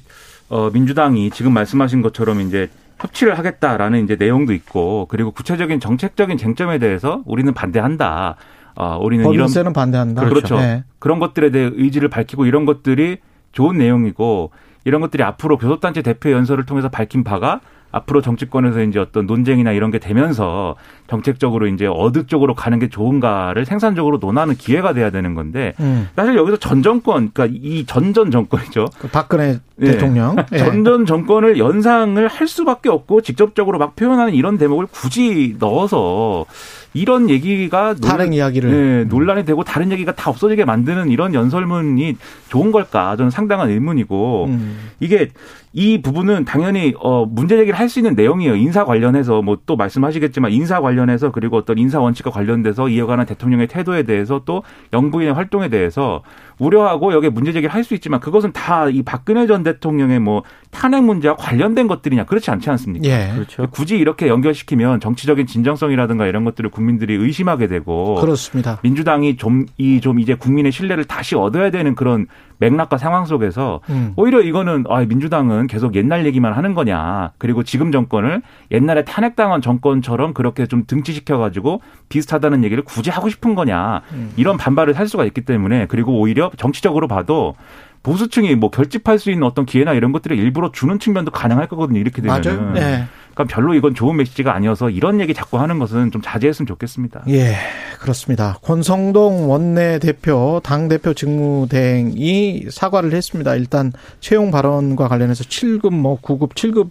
어 0.50 0.70
민주당이 0.72 1.30
지금 1.30 1.54
말씀하신 1.54 2.02
것처럼 2.02 2.42
이제 2.42 2.70
협치를 3.00 3.38
하겠다라는 3.38 4.04
이제 4.04 4.16
내용도 4.16 4.54
있고 4.54 5.08
그리고 5.10 5.32
구체적인 5.32 5.80
정책적인 5.80 6.38
쟁점에 6.38 6.80
대해서 6.80 7.22
우리는 7.26 7.54
반대한다. 7.54 8.36
아, 8.76 8.98
우리는 8.98 9.24
법인세는 9.24 9.64
이런 9.64 9.74
반대한다. 9.74 10.26
그렇죠. 10.26 10.58
네. 10.58 10.84
그런 11.00 11.20
것들에 11.20 11.52
대해 11.52 11.70
의지를 11.74 12.10
밝히고 12.10 12.46
이런 12.46 12.66
것들이 12.66 13.18
좋은 13.52 13.78
내용이고 13.78 14.52
이런 14.86 15.02
것들이 15.02 15.24
앞으로 15.24 15.58
교섭단체 15.58 16.02
대표 16.02 16.32
연설을 16.32 16.66
통해서 16.66 16.90
밝힌 16.90 17.24
바가 17.24 17.62
앞으로 17.92 18.22
정치권에서 18.22 18.84
이제 18.84 19.00
어떤 19.00 19.26
논쟁이나 19.26 19.72
이런 19.72 19.92
게 19.92 20.00
되면서 20.00 20.76
정책적으로 21.10 21.68
이제 21.68 21.88
어느 21.88 22.26
쪽으로 22.26 22.56
가는 22.56 22.80
게 22.80 22.90
좋은가를 22.90 23.66
생산적으로 23.66 24.18
논하는 24.20 24.56
기회가 24.56 24.94
돼야 24.94 25.10
되는 25.10 25.36
건데 25.36 25.74
음. 25.80 26.10
사실 26.16 26.36
여기서 26.36 26.58
전 26.58 26.82
정권 26.84 27.32
그러니까 27.34 27.58
이 27.62 27.86
전전 27.86 28.32
정권이죠. 28.32 28.88
그 29.00 29.08
박근혜 29.08 29.60
네. 29.76 29.92
대통령 29.92 30.36
예. 30.52 30.58
전전 30.58 31.06
정권을 31.06 31.58
연상을 31.58 32.28
할 32.28 32.48
수밖에 32.48 32.90
없고 32.90 33.22
직접적으로 33.22 33.78
막 33.78 33.96
표현하는 33.96 34.34
이런 34.34 34.58
대목을 34.58 34.88
굳이 34.92 35.56
넣어서 35.60 36.46
이런 36.94 37.30
얘기가 37.30 37.94
다른 37.96 38.26
논, 38.26 38.34
이야기를 38.34 38.72
네, 38.72 39.04
논란이 39.06 39.46
되고 39.46 39.64
다른 39.64 39.92
얘기가 39.92 40.16
다 40.16 40.32
없어지게 40.32 40.66
만드는 40.66 41.10
이런 41.10 41.36
연설문이 41.36 42.18
좋은 42.50 42.72
걸까? 42.72 43.16
저는 43.16 43.30
상당한 43.30 43.70
의문이고 43.70 44.46
음. 44.46 44.90
이게 45.00 45.30
이 45.72 46.02
부분은 46.02 46.46
당연히 46.46 46.96
어 47.00 47.26
문제 47.28 47.56
제기를 47.56 47.78
할 47.78 47.90
수 47.90 48.00
있는 48.00 48.14
내용이에요. 48.16 48.56
인사 48.56 48.86
관련해서 48.86 49.42
뭐 49.42 49.60
또 49.66 49.76
말씀하시겠지만 49.76 50.52
인사 50.52 50.82
관련 50.82 50.99
해서 51.08 51.32
그리고 51.32 51.56
어떤 51.56 51.78
인사 51.78 52.00
원칙과 52.02 52.32
관련돼서 52.32 52.90
이어가는 52.90 53.26
대통령의 53.26 53.68
태도에 53.68 54.04
대해서 54.04 54.42
또 54.44 54.64
영부인의 54.92 55.34
활동에 55.34 55.70
대해서 55.70 56.24
우려하고 56.58 57.14
여기에 57.14 57.30
문제 57.30 57.54
제기를 57.54 57.74
할 57.74 57.84
수 57.84 57.94
있지만 57.94 58.20
그것은 58.20 58.52
다 58.52 58.90
이 58.90 59.04
박근혜 59.04 59.46
전 59.48 59.64
대통령의 59.64 60.20
뭐 60.20 60.44
탄핵 60.72 61.04
문제와 61.04 61.36
관련된 61.36 61.88
것들이냐 61.88 62.26
그렇지 62.26 62.50
않지 62.52 62.70
않습니까? 62.72 63.08
예. 63.08 63.32
그렇죠. 63.34 63.68
굳이 63.72 63.98
이렇게 63.98 64.28
연결시키면 64.28 65.00
정치적인 65.00 65.46
진정성이라든가 65.48 66.26
이런 66.28 66.44
것들을 66.44 66.70
국민들이 66.72 67.16
의심하게 67.16 67.68
되고 67.68 68.16
그렇습니다. 68.16 68.80
민주당이 68.84 69.38
좀 69.38 69.66
이좀 69.78 70.10
좀 70.10 70.20
이제 70.20 70.34
국민의 70.34 70.72
신뢰를 70.72 71.06
다시 71.06 71.36
얻어야 71.36 71.70
되는 71.70 71.94
그런 71.94 72.26
맥락과 72.60 72.98
상황 72.98 73.26
속에서 73.26 73.82
음. 73.90 74.14
오히려 74.16 74.42
이거는 74.42 74.86
아, 74.90 75.00
민주당은 75.04 75.68
계속 75.68 75.96
옛날 75.96 76.26
얘기만 76.26 76.54
하는 76.54 76.74
거냐. 76.74 77.32
그리고 77.38 77.64
지금 77.64 77.92
정권을 77.92 78.42
옛날에 78.72 79.04
탄핵당한 79.04 79.62
정권처럼 79.62 80.34
그렇게 80.34 80.68
좀 80.68 80.84
등치시켜가지고 80.86 81.82
비슷하다는 82.10 82.64
얘기를 82.64 82.84
굳이 82.84 83.10
하고 83.10 83.30
싶은 83.30 83.56
거냐. 83.56 84.02
음. 84.14 84.32
이런 84.36 84.58
반발을 84.58 84.98
할 84.98 85.08
수가 85.08 85.26
있기 85.26 85.42
때문에 85.42 85.88
그리고 85.88 86.20
오히려 86.20 86.52
정치적으로 86.58 87.08
봐도 87.08 87.56
보수층이 88.04 88.56
뭐 88.56 88.70
결집할 88.70 89.20
수 89.20 89.32
있는 89.32 89.46
어떤 89.46 89.66
기회나 89.66 89.94
이런 89.94 90.12
것들을 90.12 90.38
일부러 90.38 90.72
주는 90.72 91.00
측면도 91.00 91.32
가능할 91.32 91.68
거거든요. 91.68 92.00
이렇게 92.00 92.22
되면. 92.22 92.42
맞아요. 92.42 92.72
네. 92.74 93.06
그러니까 93.40 93.56
별로 93.56 93.74
이건 93.74 93.96
좋은 93.96 94.18
메시지가 94.18 94.54
아니어서 94.54 94.90
이런 94.90 95.22
얘기 95.22 95.34
자꾸 95.34 95.60
하는 95.60 95.80
것은 95.80 96.12
좀 96.12 96.22
자제했으면 96.22 96.68
좋겠습니다. 96.68 97.24
예, 97.30 97.56
그렇습니다. 98.00 98.58
권성동 98.64 99.50
원내 99.50 100.00
대표 100.00 100.60
당 100.62 100.90
대표 100.90 101.14
직무대행이 101.14 102.66
사과를 102.70 103.14
했습니다. 103.14 103.56
일단 103.56 103.94
채용 104.20 104.52
발언과 104.52 105.08
관련해서 105.08 105.46
7급 105.46 105.94
뭐 105.94 106.20
9급 106.20 106.54
7급 106.54 106.90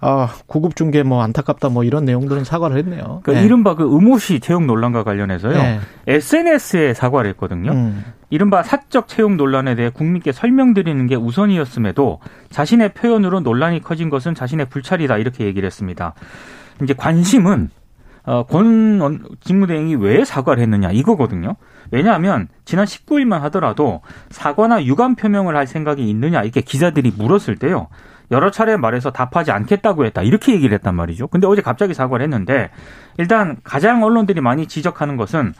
아, 0.00 0.28
구급 0.46 0.76
중계 0.76 1.02
뭐 1.02 1.22
안타깝다 1.22 1.68
뭐 1.70 1.82
이런 1.82 2.04
내용들은 2.04 2.44
사과를 2.44 2.76
했네요. 2.78 3.20
그러니까 3.22 3.32
네. 3.32 3.44
이른바 3.44 3.74
그 3.74 3.84
의무시 3.84 4.40
채용 4.40 4.66
논란과 4.66 5.04
관련해서요. 5.04 5.54
네. 5.54 5.80
SNS에 6.06 6.94
사과를 6.94 7.30
했거든요. 7.30 7.72
음. 7.72 8.04
이른바 8.30 8.62
사적 8.62 9.08
채용 9.08 9.36
논란에 9.36 9.74
대해 9.74 9.90
국민께 9.90 10.32
설명드리는 10.32 11.06
게 11.06 11.14
우선이었음에도 11.14 12.20
자신의 12.50 12.94
표현으로 12.94 13.40
논란이 13.40 13.80
커진 13.82 14.10
것은 14.10 14.34
자신의 14.34 14.66
불찰이다 14.68 15.18
이렇게 15.18 15.44
얘기를 15.44 15.66
했습니다. 15.66 16.14
이제 16.82 16.94
관심은 16.94 17.70
어, 18.24 18.42
권 18.42 19.24
직무대행이 19.40 19.94
왜 19.96 20.24
사과를 20.24 20.60
했느냐 20.62 20.90
이거거든요. 20.90 21.54
왜냐하면 21.92 22.48
지난 22.64 22.84
19일만 22.84 23.38
하더라도 23.42 24.00
사과나 24.30 24.84
유감 24.84 25.14
표명을 25.14 25.54
할 25.54 25.68
생각이 25.68 26.08
있느냐 26.10 26.42
이렇게 26.42 26.60
기자들이 26.60 27.12
물었을 27.16 27.54
때요. 27.56 27.86
여러 28.32 28.50
차례 28.50 28.76
말해서 28.76 29.12
답하지 29.12 29.52
않겠다고 29.52 30.04
했다. 30.06 30.22
이렇게 30.22 30.52
얘기를 30.52 30.74
했단 30.74 30.96
말이죠. 30.96 31.28
근데 31.28 31.46
어제 31.46 31.62
갑자기 31.62 31.94
사과를 31.94 32.24
했는데 32.24 32.70
일단 33.18 33.58
가장 33.62 34.02
언론들이 34.02 34.40
많이 34.40 34.66
지적하는 34.66 35.16
것은 35.16 35.48
어, 35.48 35.54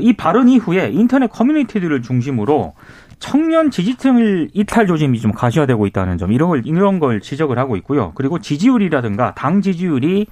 이 0.00 0.12
발언 0.14 0.48
이후에 0.48 0.90
인터넷 0.92 1.30
커뮤니티들을 1.30 2.02
중심으로 2.02 2.74
청년 3.18 3.70
지지층을 3.70 4.50
이탈 4.52 4.86
조짐이 4.86 5.20
좀 5.20 5.32
가시화되고 5.32 5.86
있다는 5.86 6.18
점 6.18 6.32
이런 6.32 6.48
걸 6.48 6.62
이런 6.64 6.98
걸 6.98 7.20
지적을 7.20 7.58
하고 7.58 7.76
있고요. 7.76 8.12
그리고 8.14 8.38
지지율이라든가 8.38 9.34
당 9.34 9.62
지지율이 9.62 10.26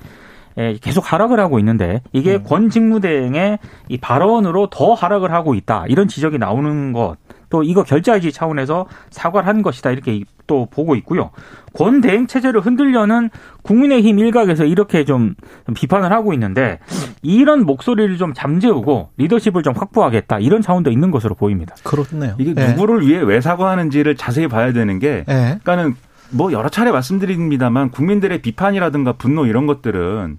계속 0.81 1.11
하락을 1.13 1.41
하고 1.41 1.59
있는데 1.59 2.03
이게 2.13 2.35
음. 2.35 2.43
권 2.43 2.69
직무대행의 2.69 3.59
이 3.89 3.99
발언으로 3.99 4.69
더 4.71 4.93
하락을 4.93 5.33
하고 5.33 5.55
있다 5.55 5.87
이런 5.89 6.09
지적이 6.09 6.39
나오는 6.39 6.93
것 6.93 7.17
또 7.53 7.63
이거 7.63 7.83
결자해지 7.83 8.33
차원에서 8.33 8.87
사과를 9.11 9.47
한 9.47 9.61
것이다 9.61 9.91
이렇게 9.91 10.23
또 10.47 10.67
보고 10.71 10.97
있고요. 10.97 11.33
권 11.75 12.01
대행 12.01 12.27
체제를 12.27 12.63
흔들려는 12.63 13.29
국민의힘 13.61 14.19
일각에서 14.19 14.65
이렇게 14.65 15.05
좀 15.05 15.35
비판을 15.75 16.11
하고 16.13 16.33
있는데 16.33 16.79
이런 17.21 17.67
목소리를 17.67 18.17
좀 18.17 18.33
잠재우고 18.33 19.11
리더십을 19.19 19.63
좀 19.63 19.75
확보하겠다 19.77 20.39
이런 20.39 20.63
차원도 20.63 20.91
있는 20.91 21.11
것으로 21.11 21.35
보입니다. 21.35 21.75
그렇네요. 21.85 22.37
이게 22.39 22.55
네. 22.55 22.69
누구를 22.73 23.07
위해 23.07 23.21
왜 23.21 23.43
사과하는지를 23.43 24.17
자세히 24.17 24.49
봐야 24.49 24.73
되는 24.73 24.99
게 24.99 25.25
네. 25.29 25.59
그러니까는 25.63 25.95
뭐 26.31 26.53
여러 26.53 26.71
차례 26.71 26.91
말씀드립니다만 26.91 27.91
국민들의 27.91 28.41
비판이라든가 28.41 29.13
분노 29.13 29.45
이런 29.45 29.67
것들은 29.67 30.39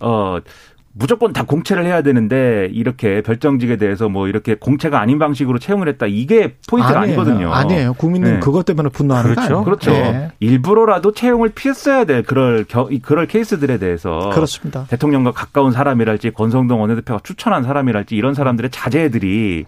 어 0.00 0.38
무조건 0.98 1.32
다 1.34 1.42
공채를 1.42 1.84
해야 1.84 2.00
되는데 2.00 2.70
이렇게 2.72 3.20
별정직에 3.20 3.76
대해서 3.76 4.08
뭐 4.08 4.28
이렇게 4.28 4.54
공채가 4.54 4.98
아닌 4.98 5.18
방식으로 5.18 5.58
채용을 5.58 5.88
했다 5.88 6.06
이게 6.06 6.54
포인트가 6.68 7.00
아니에요. 7.00 7.20
아니거든요. 7.20 7.52
아니에요. 7.52 7.92
국민은 7.94 8.34
네. 8.34 8.40
그것 8.40 8.64
때문에 8.64 8.88
분노하는 8.88 9.34
그렇죠. 9.34 9.64
그렇죠. 9.64 9.90
네. 9.90 10.30
일부러라도 10.40 11.12
채용을 11.12 11.50
피했어야 11.50 12.04
될 12.04 12.22
그럴 12.22 12.64
겨, 12.64 12.88
그럴 13.02 13.26
케이스들에 13.26 13.76
대해서 13.78 14.30
그렇습니다. 14.32 14.86
대통령과 14.88 15.32
가까운 15.32 15.70
사람이랄지 15.70 16.30
권성동 16.30 16.80
원내대표가 16.80 17.20
추천한 17.22 17.62
사람이랄지 17.62 18.16
이런 18.16 18.32
사람들의 18.32 18.70
자제들이 18.70 19.66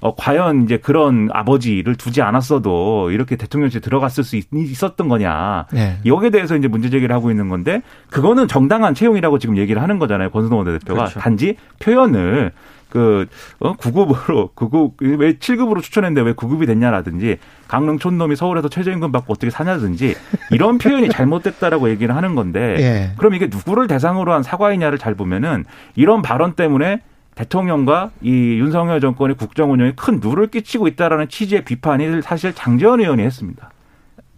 어, 0.00 0.14
과연 0.14 0.64
이제 0.64 0.76
그런 0.76 1.28
아버지를 1.32 1.96
두지 1.96 2.22
않았어도 2.22 3.10
이렇게 3.10 3.36
대통령실에 3.36 3.80
들어갔을 3.80 4.24
수 4.24 4.36
있, 4.36 4.46
었던 4.82 5.08
거냐. 5.08 5.66
네. 5.72 5.98
여기에 6.06 6.30
대해서 6.30 6.56
이제 6.56 6.68
문제 6.68 6.90
제기를 6.90 7.14
하고 7.14 7.30
있는 7.30 7.48
건데 7.48 7.82
그거는 8.10 8.48
정당한 8.48 8.94
채용이라고 8.94 9.38
지금 9.38 9.56
얘기를 9.56 9.82
하는 9.82 9.98
거잖아요. 9.98 10.30
권순동 10.30 10.58
원내대표가. 10.58 11.04
그렇죠. 11.04 11.20
단지 11.20 11.56
표현을 11.80 12.52
그, 12.88 13.26
어, 13.60 13.74
9급으로, 13.74 14.54
9급, 14.54 15.18
왜 15.18 15.34
7급으로 15.34 15.82
추천했는데 15.82 16.26
왜 16.26 16.32
9급이 16.32 16.66
됐냐라든지, 16.66 17.36
강릉 17.66 17.98
촌놈이 17.98 18.34
서울에서 18.34 18.68
최저임금 18.68 19.12
받고 19.12 19.34
어떻게 19.34 19.50
사냐든지, 19.50 20.14
이런 20.50 20.78
표현이 20.78 21.10
잘못됐다라고 21.10 21.90
얘기를 21.90 22.16
하는 22.16 22.34
건데, 22.34 22.76
예. 22.78 23.10
그럼 23.18 23.34
이게 23.34 23.48
누구를 23.48 23.88
대상으로 23.88 24.32
한 24.32 24.42
사과이냐를 24.42 24.98
잘 24.98 25.14
보면은, 25.14 25.64
이런 25.96 26.22
발언 26.22 26.54
때문에 26.54 27.02
대통령과 27.38 28.10
이 28.20 28.30
윤석열 28.30 29.00
정권의 29.00 29.36
국정 29.36 29.70
운영에 29.70 29.92
큰 29.94 30.18
누를 30.20 30.48
끼치고 30.48 30.88
있다라는 30.88 31.28
취지의 31.28 31.64
비판이 31.64 32.20
사실 32.22 32.52
장재원 32.52 33.00
의원이 33.00 33.22
했습니다. 33.22 33.70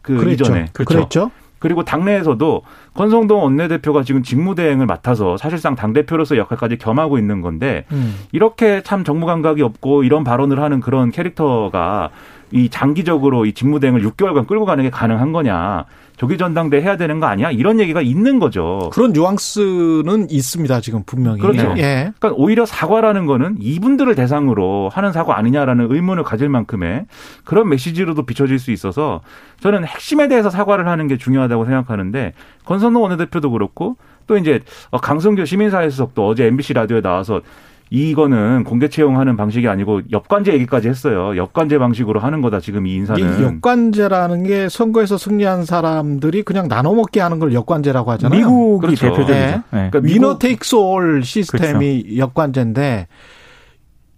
그 0.02 0.16
그랬죠. 0.18 0.44
이전에 0.44 0.66
그렇죠. 0.74 0.94
그랬죠. 0.94 1.30
그리고 1.58 1.82
당내에서도 1.82 2.62
권성동 2.94 3.42
원내대표가 3.42 4.02
지금 4.02 4.22
직무대행을 4.22 4.84
맡아서 4.84 5.38
사실상 5.38 5.76
당대표로서 5.76 6.36
역할까지 6.36 6.76
겸하고 6.76 7.18
있는 7.18 7.40
건데 7.40 7.84
음. 7.92 8.16
이렇게 8.32 8.82
참 8.82 9.02
정무 9.04 9.24
감각이 9.24 9.62
없고 9.62 10.04
이런 10.04 10.22
발언을 10.22 10.60
하는 10.60 10.80
그런 10.80 11.10
캐릭터가 11.10 12.10
이 12.52 12.68
장기적으로 12.68 13.46
이 13.46 13.52
직무대행을 13.52 14.02
6개월간 14.02 14.46
끌고 14.46 14.64
가는 14.64 14.82
게 14.82 14.90
가능한 14.90 15.32
거냐. 15.32 15.84
조기 16.16 16.36
전당대 16.36 16.82
해야 16.82 16.98
되는 16.98 17.18
거 17.18 17.24
아니야? 17.24 17.50
이런 17.50 17.80
얘기가 17.80 18.02
있는 18.02 18.40
거죠. 18.40 18.90
그런 18.92 19.12
뉘앙스는 19.12 20.28
있습니다. 20.28 20.80
지금 20.82 21.02
분명히. 21.04 21.40
그렇죠. 21.40 21.72
예. 21.78 22.12
그러니까 22.18 22.32
오히려 22.32 22.66
사과라는 22.66 23.24
거는 23.24 23.56
이분들을 23.58 24.14
대상으로 24.14 24.90
하는 24.92 25.12
사과 25.12 25.38
아니냐라는 25.38 25.90
의문을 25.90 26.22
가질 26.22 26.50
만큼의 26.50 27.06
그런 27.44 27.70
메시지로도 27.70 28.26
비춰질 28.26 28.58
수 28.58 28.70
있어서 28.70 29.22
저는 29.60 29.86
핵심에 29.86 30.28
대해서 30.28 30.50
사과를 30.50 30.88
하는 30.88 31.08
게 31.08 31.16
중요하다고 31.16 31.64
생각하는데 31.64 32.34
권선동 32.66 33.02
원내대표도 33.02 33.50
그렇고 33.50 33.96
또 34.26 34.36
이제 34.36 34.60
강성규 34.92 35.46
시민사회 35.46 35.88
수석도 35.88 36.28
어제 36.28 36.44
MBC 36.44 36.74
라디오에 36.74 37.00
나와서 37.00 37.40
이거는 37.90 38.62
공개 38.64 38.88
채용하는 38.88 39.36
방식이 39.36 39.66
아니고 39.66 40.02
역관제 40.12 40.52
얘기까지 40.54 40.88
했어요. 40.88 41.36
역관제 41.36 41.78
방식으로 41.78 42.20
하는 42.20 42.40
거다 42.40 42.60
지금 42.60 42.86
이 42.86 42.94
인사는. 42.94 43.42
역관제라는 43.42 44.44
게 44.44 44.68
선거에서 44.68 45.18
승리한 45.18 45.64
사람들이 45.64 46.42
그냥 46.44 46.68
나눠 46.68 46.94
먹게 46.94 47.20
하는 47.20 47.40
걸 47.40 47.52
역관제라고 47.52 48.12
하잖아요. 48.12 48.38
미국이 48.38 48.86
그렇죠. 48.86 49.06
대표적이죠. 49.06 49.32
네. 49.32 49.62
네. 49.70 49.90
그러니까 49.90 50.00
위너 50.02 50.38
테이크스 50.38 50.76
올 50.76 51.24
시스템이 51.24 52.02
그렇죠. 52.04 52.16
역관제인데 52.18 53.08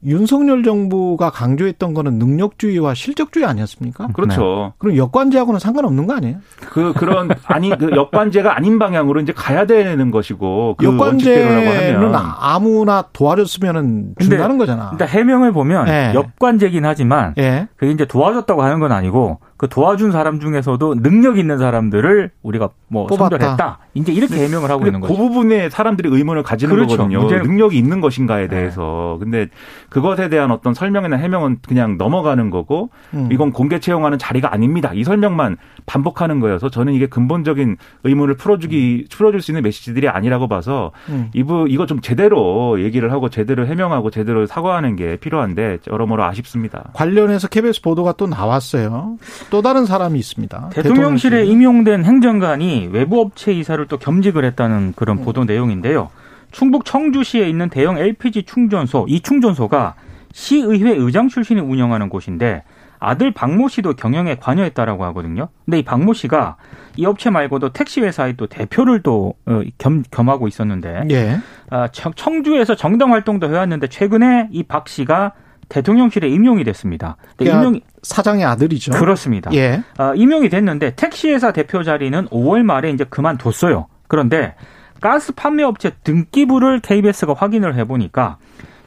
윤석열 0.04 0.62
정부가 0.64 1.30
강조했던 1.30 1.94
거는 1.94 2.14
능력주의와 2.18 2.94
실적주의 2.94 3.44
아니었습니까? 3.46 4.08
그렇죠. 4.08 4.72
네. 4.72 4.74
그럼 4.78 4.96
역관제하고는 4.96 5.60
상관없는 5.60 6.06
거 6.06 6.14
아니에요? 6.14 6.36
그 6.60 6.92
그런 6.92 7.30
아니 7.44 7.70
그 7.76 7.90
역관제가 7.94 8.56
아닌 8.56 8.78
방향으로 8.78 9.20
이제 9.20 9.32
가야 9.32 9.66
되는 9.66 10.10
것이고 10.10 10.76
그 10.78 10.84
역관제는 10.84 12.12
아무나 12.14 13.02
도와줬으면은 13.12 14.14
준다는 14.20 14.58
거잖아. 14.58 14.90
일단 14.92 15.08
해명을 15.08 15.52
보면 15.52 15.84
네. 15.84 16.12
역관제긴 16.14 16.84
하지만 16.84 17.34
네. 17.36 17.68
그게 17.76 17.92
이제 17.92 18.04
도와줬다고 18.04 18.62
하는 18.62 18.80
건 18.80 18.92
아니고 18.92 19.38
그 19.62 19.68
도와준 19.68 20.10
사람 20.10 20.40
중에서도 20.40 20.96
능력 21.02 21.38
있는 21.38 21.56
사람들을 21.56 22.32
우리가 22.42 22.70
뭐 22.88 23.06
뽑았다. 23.06 23.36
선별했다. 23.36 23.78
이제 23.94 24.12
이렇게 24.12 24.42
해명을 24.42 24.68
하고 24.68 24.86
있는 24.86 25.00
그 25.00 25.06
거죠. 25.06 25.16
그 25.16 25.28
부분에 25.28 25.70
사람들이 25.70 26.08
의문을 26.10 26.42
가지는 26.42 26.74
그렇죠. 26.74 26.96
거거든요. 26.96 27.28
능력이 27.28 27.78
있는 27.78 28.00
것인가에 28.00 28.48
네. 28.48 28.56
대해서. 28.56 29.18
네. 29.20 29.24
근데 29.24 29.48
그것에 29.88 30.28
대한 30.28 30.50
어떤 30.50 30.74
설명이나 30.74 31.16
해명은 31.16 31.58
그냥 31.64 31.96
넘어가는 31.96 32.50
거고 32.50 32.90
음. 33.14 33.28
이건 33.30 33.52
공개 33.52 33.78
채용하는 33.78 34.18
자리가 34.18 34.52
아닙니다. 34.52 34.90
이 34.94 35.04
설명만 35.04 35.58
반복하는 35.86 36.40
거여서 36.40 36.68
저는 36.68 36.92
이게 36.94 37.06
근본적인 37.06 37.76
의문을 38.02 38.34
풀어주기 38.34 39.04
음. 39.04 39.06
풀어줄 39.16 39.42
수 39.42 39.52
있는 39.52 39.62
메시지들이 39.62 40.08
아니라고 40.08 40.48
봐서 40.48 40.90
음. 41.08 41.30
이부 41.34 41.66
이거 41.68 41.86
좀 41.86 42.00
제대로 42.00 42.82
얘기를 42.82 43.12
하고 43.12 43.28
제대로 43.28 43.64
해명하고 43.64 44.10
제대로 44.10 44.44
사과하는 44.44 44.96
게 44.96 45.18
필요한데 45.18 45.78
여러모로 45.86 46.24
아쉽습니다. 46.24 46.90
관련해서 46.94 47.46
KBS 47.46 47.80
보도가 47.82 48.14
또 48.14 48.26
나왔어요. 48.26 49.18
또 49.52 49.60
다른 49.60 49.84
사람이 49.84 50.18
있습니다. 50.18 50.70
대통령실에 50.72 51.44
임용된 51.44 52.06
행정관이 52.06 52.88
외부 52.90 53.20
업체 53.20 53.52
이사를 53.52 53.86
또 53.86 53.98
겸직을 53.98 54.46
했다는 54.46 54.94
그런 54.96 55.18
음. 55.18 55.24
보도 55.24 55.44
내용인데요. 55.44 56.08
충북 56.52 56.86
청주시에 56.86 57.46
있는 57.50 57.68
대형 57.68 57.98
LPG 57.98 58.44
충전소, 58.44 59.04
이 59.10 59.20
충전소가 59.20 59.94
시의회 60.32 60.92
의장 60.96 61.28
출신이 61.28 61.60
운영하는 61.60 62.08
곳인데 62.08 62.62
아들 62.98 63.30
박모 63.30 63.68
씨도 63.68 63.92
경영에 63.92 64.36
관여했다라고 64.36 65.04
하거든요. 65.06 65.48
근데 65.66 65.80
이 65.80 65.82
박모 65.82 66.14
씨가 66.14 66.56
이 66.96 67.04
업체 67.04 67.28
말고도 67.28 67.74
택시 67.74 68.00
회사의 68.00 68.38
또 68.38 68.46
대표를 68.46 69.02
또 69.02 69.34
어, 69.44 69.60
겸, 69.76 70.02
겸하고 70.10 70.48
있었는데 70.48 71.08
예. 71.10 71.38
아, 71.68 71.88
청주에서 71.88 72.74
정당 72.74 73.12
활동도 73.12 73.50
해왔는데 73.50 73.88
최근에 73.88 74.48
이 74.50 74.62
박 74.62 74.88
씨가 74.88 75.32
대통령실에 75.72 76.28
임용이 76.28 76.64
됐습니다. 76.64 77.16
그러니까 77.36 77.58
임용 77.58 77.80
사장의 78.02 78.44
아들이죠. 78.44 78.92
그렇습니다. 78.92 79.50
예. 79.54 79.82
어, 79.98 80.14
임용이 80.14 80.50
됐는데 80.50 80.94
택시회사 80.94 81.52
대표 81.52 81.82
자리는 81.82 82.26
5월 82.26 82.62
말에 82.62 82.90
이제 82.90 83.04
그만뒀어요. 83.04 83.86
그런데 84.06 84.54
가스 85.00 85.32
판매업체 85.32 85.92
등기부를 86.04 86.80
KBS가 86.80 87.34
확인을 87.34 87.74
해보니까 87.76 88.36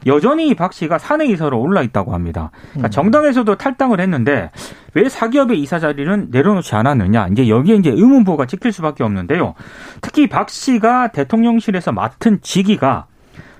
여전히 0.06 0.54
박 0.54 0.72
씨가 0.72 0.98
사내 0.98 1.26
이사로 1.26 1.60
올라 1.60 1.82
있다고 1.82 2.14
합니다. 2.14 2.52
그러니까 2.70 2.88
음. 2.88 2.90
정당에서도 2.90 3.56
탈당을 3.56 4.00
했는데 4.00 4.52
왜 4.94 5.08
사기업의 5.08 5.60
이사 5.60 5.80
자리는 5.80 6.28
내려놓지 6.30 6.74
않았느냐. 6.76 7.28
이제 7.32 7.48
여기에 7.48 7.76
이제 7.76 7.90
의문부가 7.90 8.46
찍힐 8.46 8.70
수밖에 8.70 9.02
없는데요. 9.02 9.54
특히 10.00 10.28
박 10.28 10.48
씨가 10.48 11.08
대통령실에서 11.08 11.90
맡은 11.90 12.38
직위가 12.40 13.06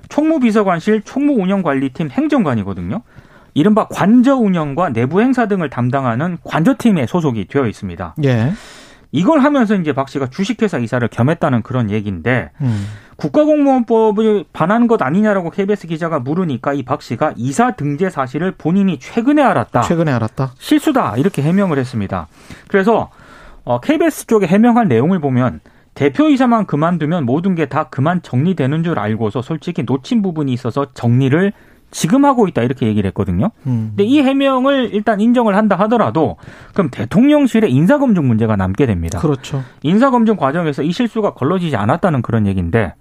총무비서관실 0.09 1.03
총무운영관리팀 1.03 2.11
행정관이거든요. 2.11 3.03
이른바 3.57 3.89
관저 3.89 4.37
운영과 4.37 4.91
내부 4.91 5.23
행사 5.23 5.47
등을 5.49 5.71
담당하는 5.71 6.37
관저팀에 6.45 7.07
소속이 7.07 7.47
되어 7.49 7.67
있습니다. 7.67 8.15
예. 8.25 8.53
이걸 9.13 9.39
하면서 9.41 9.75
이제 9.77 9.95
박 9.95 10.11
씨가 10.11 10.27
주식회사 10.29 10.77
이사를 10.77 11.09
겸했다는 11.09 11.63
그런 11.63 11.91
얘기인데 11.91 12.51
음. 12.61 12.87
국가공무원법을 13.17 14.45
반하는 14.53 14.87
것 14.89 15.01
아니냐라고 15.01 15.49
KBS 15.51 15.87
기자가 15.87 16.19
물으니까 16.19 16.75
이 16.75 16.83
박 16.83 17.01
씨가 17.01 17.33
이사 17.37 17.71
등재 17.71 18.11
사실을 18.11 18.53
본인이 18.53 18.99
최근에 18.99 19.43
알았다. 19.43 19.81
최근에 19.83 20.13
알았다. 20.13 20.53
실수다 20.59 21.17
이렇게 21.17 21.41
해명을 21.41 21.79
했습니다. 21.79 22.27
그래서 22.69 23.11
어, 23.65 23.81
KBS 23.81 24.27
쪽에 24.27 24.47
해명한 24.47 24.89
내용을 24.89 25.19
보면 25.21 25.61
대표이사만 25.95 26.67
그만두면 26.67 27.25
모든 27.25 27.55
게 27.55 27.65
다 27.65 27.85
그만 27.85 28.21
정리되는 28.21 28.85
줄 28.85 28.99
알고서 28.99 29.41
솔직히 29.41 29.83
놓친 29.85 30.21
부분이 30.21 30.53
있어서 30.53 30.89
정리를 30.93 31.55
지금 31.91 32.25
하고 32.25 32.49
있다 32.49 32.63
이렇게 32.63 32.87
얘기를 32.87 33.09
했거든요. 33.09 33.51
음. 33.67 33.89
근데 33.91 34.05
이 34.05 34.21
해명을 34.21 34.91
일단 34.93 35.21
인정을 35.21 35.57
한다 35.57 35.77
하더라도 35.81 36.37
그럼 36.73 36.91
대통령실의 36.91 37.73
인사검증 37.73 38.27
문제가 38.27 38.57
남게 38.57 38.87
됩니다. 38.87 39.19
그렇죠. 39.19 39.63
인사검증 39.83 40.37
과정에서 40.37 40.83
이 40.83 40.93
실수가 40.93 41.35
걸러지지 41.35 41.77
않았다는 41.77 42.23
그런 42.23 42.47
얘기인데 42.47 42.95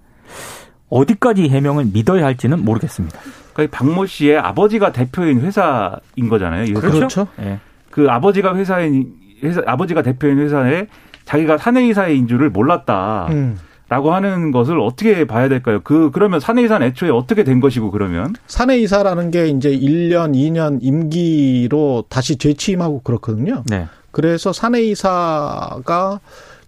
어디까지 0.88 1.48
해명을 1.48 1.86
믿어야 1.92 2.24
할지는 2.24 2.64
모르겠습니다. 2.64 3.18
그러니까 3.52 3.78
박모 3.78 4.06
씨의 4.06 4.38
아버지가 4.38 4.92
대표인 4.92 5.40
회사인 5.40 6.28
거잖아요. 6.28 6.72
그렇죠. 6.74 7.26
네. 7.36 7.58
그 7.90 8.06
아버지가 8.08 8.54
회사인 8.54 9.14
회사 9.42 9.62
아버지가 9.66 10.02
대표인 10.02 10.38
회사에 10.38 10.86
자기가 11.24 11.58
사내이사인 11.58 12.28
줄을 12.28 12.50
몰랐다. 12.50 13.26
음. 13.30 13.58
라고 13.88 14.12
하는 14.12 14.50
것을 14.50 14.80
어떻게 14.80 15.24
봐야 15.26 15.48
될까요? 15.48 15.80
그, 15.84 16.10
그러면 16.12 16.40
사내이사는 16.40 16.84
애초에 16.88 17.10
어떻게 17.10 17.44
된 17.44 17.60
것이고, 17.60 17.92
그러면? 17.92 18.34
사내이사라는 18.48 19.30
게 19.30 19.46
이제 19.46 19.70
1년, 19.70 20.34
2년 20.34 20.78
임기로 20.82 22.06
다시 22.08 22.36
재취임하고 22.36 23.02
그렇거든요. 23.02 23.62
네. 23.66 23.86
그래서 24.10 24.52
사내이사가 24.52 26.18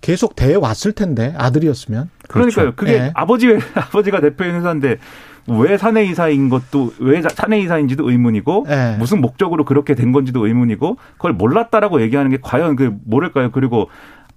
계속 0.01 0.37
돼 0.37 0.55
왔을 0.55 0.93
텐데, 0.93 1.35
아들이었으면. 1.37 2.09
그러니까요. 2.29 2.73
그렇죠. 2.73 2.77
그게 2.77 2.99
네. 2.99 3.11
아버지, 3.15 3.49
아버지가 3.75 4.21
대표인 4.21 4.55
회사인데, 4.55 4.99
왜 5.49 5.79
사내이사인 5.79 6.51
것도 6.51 6.93
왜 6.99 7.23
사내이사인지도 7.23 8.11
의문이고 8.11 8.67
네. 8.69 8.97
무슨 8.99 9.23
목적으로 9.23 9.65
그렇게 9.65 9.95
된 9.95 10.13
건지도 10.13 10.47
의문이고 10.47 10.99
그걸 11.15 11.33
몰랐다라고 11.33 12.03
얘기하는 12.03 12.31
게 12.31 12.39
과연 12.43 12.77
그 12.77 12.95
뭐랄까요 13.07 13.51
그리고 13.51 13.89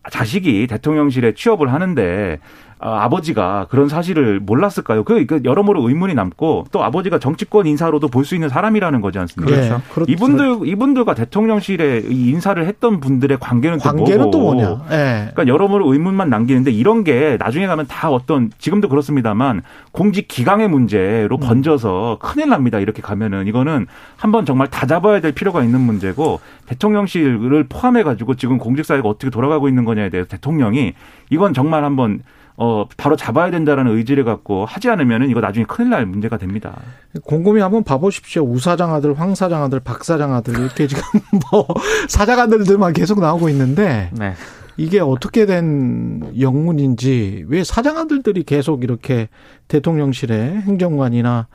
자식이 0.10 0.66
대통령실에 0.68 1.34
취업을 1.34 1.72
하는데 1.72 2.40
아, 2.84 3.04
아버지가 3.04 3.68
그런 3.70 3.88
사실을 3.88 4.40
몰랐을까요? 4.40 5.04
그, 5.04 5.26
그 5.28 5.42
여러모로 5.46 5.88
의문이 5.88 6.16
남고 6.16 6.66
또 6.72 6.84
아버지가 6.84 7.20
정치권 7.20 7.68
인사로도 7.68 8.08
볼 8.08 8.26
수 8.26 8.36
있는 8.36 8.50
사람이라는 8.50 9.02
거지 9.02 9.20
않습니까? 9.20 9.56
그렇죠. 9.56 9.82
그렇죠. 9.94 10.12
이분들 10.12 10.60
이분들과 10.68 11.14
대통령실에 11.16 12.04
인사를 12.08 12.66
했던 12.66 13.00
분들의 13.00 13.38
관계는, 13.40 13.78
관계는 13.80 14.32
또, 14.32 14.40
뭐고? 14.40 14.58
또 14.58 14.64
뭐냐? 14.66 14.86
네. 14.90 15.30
그러니까 15.34 15.48
여러모로 15.48 15.92
의문만 15.92 16.30
남기는데 16.30 16.72
이런 16.72 17.04
게 17.04 17.38
나중에 17.40 17.68
가면 17.68 17.88
다 17.88 18.10
어떤 18.10 18.52
지금도 18.58 18.90
그렇습니다만 18.90 19.62
공직 19.92 20.28
기강의 20.28 20.70
문제로 20.70 21.36
음. 21.36 21.40
번져서 21.40 22.18
큰일 22.22 22.50
납니다. 22.50 22.80
이렇게 22.80 23.02
가면은 23.02 23.48
이거는 23.48 23.88
한번 24.16 24.46
정말 24.46 24.68
다 24.68 24.86
잡아야 24.86 25.20
될 25.20 25.32
필요가 25.32 25.64
있는 25.64 25.82
문제고 25.82 26.40
대통령실을 26.68 27.66
포함해 27.70 28.04
가지고 28.04 28.36
지금 28.36 28.58
공직 28.58 28.86
사회가 28.86 29.08
어떻게 29.08 29.30
돌아가고 29.30 29.68
있는 29.68 29.86
거냐에 29.86 30.10
대해서 30.10 30.28
대통령이 30.30 30.94
이건 31.30 31.54
정말 31.54 31.84
한번 31.84 32.22
어, 32.64 32.86
바로 32.96 33.16
잡아야 33.16 33.50
된다라는 33.50 33.98
의지를 33.98 34.24
갖고 34.24 34.66
하지 34.66 34.88
않으면 34.88 35.28
이거 35.32 35.42
나중에 35.42 35.66
큰일 35.66 35.90
날 35.90 36.06
문제가 36.06 36.38
됩니다. 36.38 36.80
곰곰이 37.24 37.60
한번 37.60 37.84
봐보십시오. 37.84 38.44
우사장 38.44 38.94
아들, 38.94 39.20
황사장 39.20 39.64
아들, 39.64 39.80
박사장 39.80 40.32
아들 40.36 40.60
이렇게 40.60 40.86
지금 40.86 41.02
뭐 41.52 41.66
사장 42.08 42.40
아들들만 42.40 42.94
계속 42.94 43.20
나오고 43.20 43.50
있는데 43.50 44.12
네. 44.14 44.34
이게 44.78 45.00
어떻게 45.00 45.48
된 45.48 46.34
영문인지 46.40 47.46
왜 47.48 47.64
사장 47.64 47.98
아들들이 47.98 48.44
계속 48.44 48.84
이렇게 48.84 49.30
대통령실에 49.68 50.62
행정관이나 50.62 51.48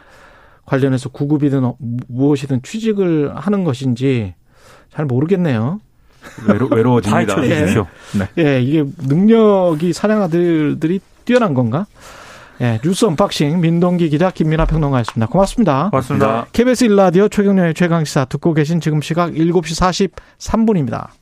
관련해서 0.65 1.11
9급이든 1.11 1.73
무엇이든 2.09 2.63
취직을 2.65 3.31
하는 3.37 3.63
것인지 3.63 4.35
잘 4.91 5.05
모르겠네요. 5.05 5.79
외로, 6.47 6.67
외로워집니다. 6.69 7.45
예. 7.45 7.67
네. 8.13 8.29
예, 8.39 8.61
이게 8.61 8.85
능력이 9.07 9.93
사냥 9.93 10.23
아들들이 10.23 11.01
뛰어난 11.25 11.55
건가? 11.55 11.87
예, 12.61 12.81
뉴스 12.83 13.05
언박싱 13.05 13.61
민동기 13.61 14.09
기자 14.09 14.31
김민아 14.31 14.65
평론가였습니다. 14.65 15.27
고맙습니다. 15.27 15.91
고맙습니다. 15.91 16.47
KBS 16.53 16.85
1라디오 16.85 17.29
최경영의 17.29 17.75
최강시사 17.75 18.25
듣고 18.27 18.55
계신 18.55 18.81
지금 18.81 19.03
시각 19.03 19.33
7시 19.33 20.11
43분입니다. 20.39 21.09